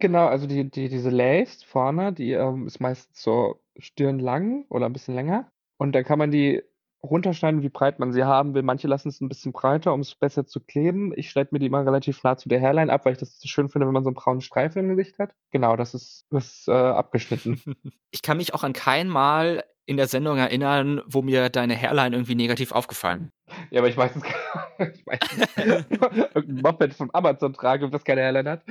[0.00, 4.92] Genau, also die, die, diese Lace vorne, die ähm, ist meistens so stirnlang oder ein
[4.92, 5.50] bisschen länger.
[5.78, 6.62] Und dann kann man die
[7.02, 8.62] runterschneiden, wie breit man sie haben will.
[8.62, 11.12] Manche lassen es ein bisschen breiter, um es besser zu kleben.
[11.16, 13.48] Ich schneide mir die immer relativ nah zu der Hairline ab, weil ich das so
[13.48, 15.32] schön finde, wenn man so einen braunen Streifen im Gesicht hat.
[15.52, 17.60] Genau, das ist, das ist äh, abgeschnitten.
[18.10, 22.16] Ich kann mich auch an kein Mal in der Sendung erinnern, wo mir deine Hairline
[22.16, 23.30] irgendwie negativ aufgefallen.
[23.70, 24.24] ja, aber ich meistens,
[24.78, 25.46] ich meistens
[26.34, 28.62] irgendein Moped von Amazon trage, das keine Hairline hat.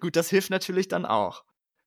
[0.00, 1.44] Gut, das hilft natürlich dann auch.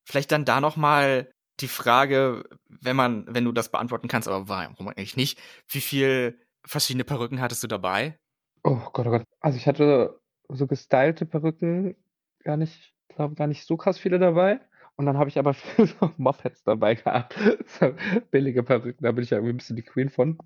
[0.08, 1.30] Vielleicht dann da noch mal
[1.60, 5.38] die Frage, wenn man, wenn du das beantworten kannst, aber warum eigentlich nicht?
[5.68, 8.18] Wie viel verschiedene Perücken hattest du dabei?
[8.62, 9.24] Oh Gott, oh Gott.
[9.40, 11.94] Also ich hatte so gestylte Perücken
[12.42, 14.60] gar nicht, glaube gar nicht so krass viele dabei.
[14.96, 17.36] Und dann habe ich aber so Mopeds dabei gehabt.
[17.78, 17.92] So
[18.30, 20.38] billige Perücken, da bin ich ja irgendwie ein bisschen die Queen von.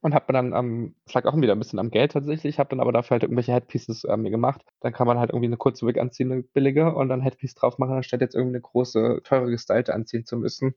[0.00, 2.80] Und habe dann, ähm, es lag auch wieder ein bisschen am Geld tatsächlich, habe dann
[2.80, 4.62] aber dafür halt irgendwelche Headpieces äh, mir gemacht.
[4.80, 7.78] Dann kann man halt irgendwie eine kurze Wig anziehen, eine billige, und dann Headpiece drauf
[7.78, 10.74] machen, anstatt jetzt irgendwie eine große, teure gestylte anziehen zu müssen.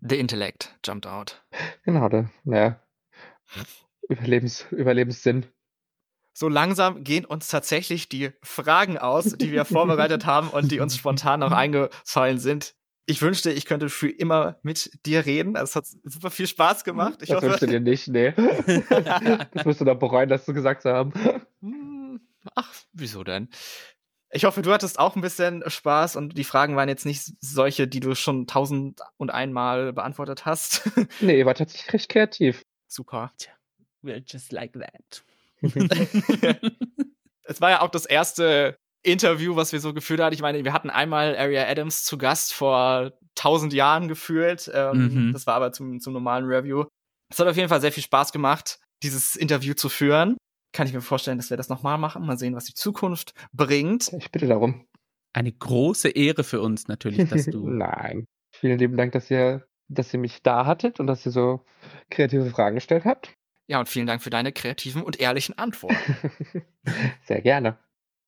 [0.00, 1.44] The Intellect jumped out.
[1.84, 2.80] Genau, da, naja.
[4.08, 5.46] Überlebens, Überlebenssinn.
[6.34, 10.96] So langsam gehen uns tatsächlich die Fragen aus, die wir vorbereitet haben und die uns
[10.96, 12.74] spontan noch eingefallen sind.
[13.12, 15.54] Ich wünschte, ich könnte für immer mit dir reden.
[15.54, 17.18] Es hat super viel Spaß gemacht.
[17.20, 18.32] Ich das hoffe, du dir nicht, nee.
[18.32, 21.12] das wirst du doch bereuen, das zu gesagt zu haben.
[21.60, 22.20] Hm,
[22.54, 23.48] Ach, wieso denn?
[24.30, 27.86] Ich hoffe, du hattest auch ein bisschen Spaß und die Fragen waren jetzt nicht solche,
[27.86, 30.82] die du schon tausend und einmal beantwortet hast.
[31.20, 32.62] Nee, wart tatsächlich recht kreativ.
[32.88, 33.30] Super.
[34.02, 35.22] We're just like that.
[37.42, 40.32] es war ja auch das erste Interview, was wir so geführt haben.
[40.32, 44.70] Ich meine, wir hatten einmal Aria Adams zu Gast vor tausend Jahren gefühlt.
[44.72, 45.32] Ähm, Mhm.
[45.32, 46.84] Das war aber zum, zum normalen Review.
[47.30, 50.36] Es hat auf jeden Fall sehr viel Spaß gemacht, dieses Interview zu führen.
[50.74, 52.24] Kann ich mir vorstellen, dass wir das nochmal machen.
[52.26, 54.12] Mal sehen, was die Zukunft bringt.
[54.12, 54.86] Ich bitte darum.
[55.34, 57.68] Eine große Ehre für uns natürlich, dass du.
[57.68, 58.26] Nein.
[58.54, 61.64] Vielen lieben Dank, dass ihr, dass ihr mich da hattet und dass ihr so
[62.10, 63.32] kreative Fragen gestellt habt.
[63.66, 65.96] Ja, und vielen Dank für deine kreativen und ehrlichen Antworten.
[67.24, 67.78] Sehr gerne.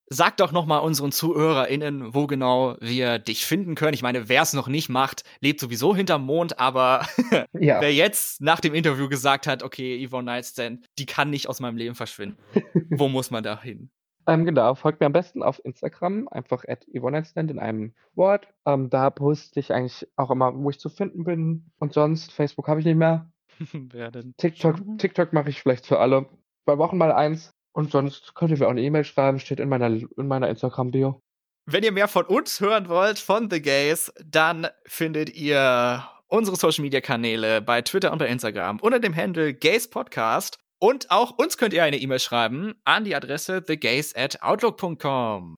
[0.07, 3.95] Sag doch noch mal unseren ZuhörerInnen, wo genau wir dich finden können.
[3.95, 7.07] Ich meine, wer es noch nicht macht, lebt sowieso hinterm Mond, aber
[7.53, 7.81] Ja.
[7.81, 11.77] wer jetzt nach dem Interview gesagt hat, okay, Yvonne Nightstand, die kann nicht aus meinem
[11.77, 12.37] Leben verschwinden,
[12.91, 13.91] wo muss man da hin?
[14.27, 18.49] Ähm, genau, folgt mir am besten auf Instagram, einfach at Yvonne in einem Wort.
[18.65, 21.71] Ähm, da poste ich eigentlich auch immer, wo ich zu finden bin.
[21.79, 23.31] Und sonst, Facebook habe ich nicht mehr.
[23.73, 24.35] wer denn?
[24.37, 26.27] TikTok, TikTok mache ich vielleicht für alle
[26.65, 27.53] zwei Wochen mal eins.
[27.75, 31.21] Und sonst könnt ihr mir auch eine E-Mail schreiben, steht in meiner, in meiner Instagram-Bio.
[31.67, 36.83] Wenn ihr mehr von uns hören wollt, von The Gays, dann findet ihr unsere Social
[36.83, 40.59] Media Kanäle bei Twitter und bei Instagram unter dem Handle Gays Podcast.
[40.81, 45.57] Und auch uns könnt ihr eine E-Mail schreiben an die Adresse thegays at outlook.com.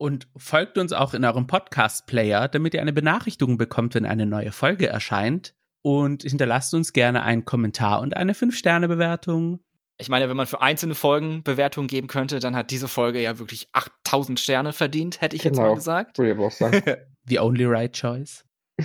[0.00, 4.52] Und folgt uns auch in eurem Podcast-Player, damit ihr eine Benachrichtigung bekommt, wenn eine neue
[4.52, 5.54] Folge erscheint.
[5.82, 9.60] Und hinterlasst uns gerne einen Kommentar und eine 5-Sterne-Bewertung.
[10.00, 13.38] Ich meine, wenn man für einzelne Folgen Bewertungen geben könnte, dann hat diese Folge ja
[13.38, 15.74] wirklich 8000 Sterne verdient, hätte ich jetzt mal Genau.
[15.74, 16.18] gesagt.
[16.18, 16.82] Würde ich aber auch sagen.
[17.26, 18.44] The only right choice.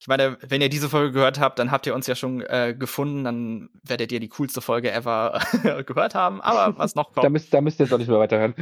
[0.00, 2.74] Ich meine, wenn ihr diese Folge gehört habt, dann habt ihr uns ja schon äh,
[2.78, 5.40] gefunden, dann werdet ihr die coolste Folge ever
[5.86, 6.42] gehört haben.
[6.42, 7.32] Aber was noch da, kommt.
[7.32, 8.54] müsst, da müsst ihr jetzt auch nicht mehr weiterhören.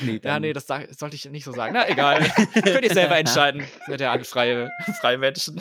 [0.00, 1.74] Nee, Ja, nee, das sag, sollte ich nicht so sagen.
[1.74, 2.22] Na, egal.
[2.54, 3.64] Könnt ihr selber entscheiden.
[3.86, 5.60] Seid ja alle freie, freie Menschen.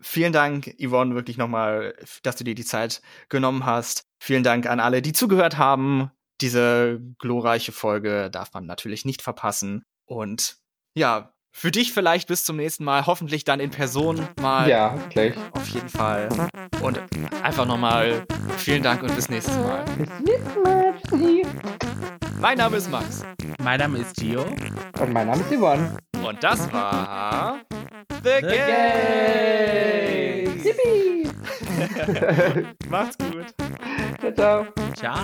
[0.00, 4.02] Vielen Dank, Yvonne, wirklich nochmal, dass du dir die Zeit genommen hast.
[4.22, 6.10] Vielen Dank an alle, die zugehört haben.
[6.40, 9.82] Diese glorreiche Folge darf man natürlich nicht verpassen.
[10.06, 10.56] Und
[10.94, 13.06] ja, für dich vielleicht bis zum nächsten Mal.
[13.06, 14.68] Hoffentlich dann in Person mal.
[14.68, 15.34] Ja, gleich.
[15.52, 16.28] Auf jeden Fall.
[16.80, 16.98] Und
[17.42, 18.24] einfach nochmal
[18.56, 19.84] vielen Dank und bis nächstes Mal.
[19.98, 20.89] Bis nächstes Mal.
[22.40, 23.22] Mein Name ist Max.
[23.62, 24.44] Mein Name ist Gio.
[25.00, 25.96] Und mein Name ist Yvonne.
[26.24, 27.58] Und das war
[28.22, 30.64] The, The Gays.
[30.64, 31.28] Yippie.
[32.88, 33.52] Macht's gut.
[34.20, 34.66] ciao, ciao.
[34.94, 35.18] Ciao.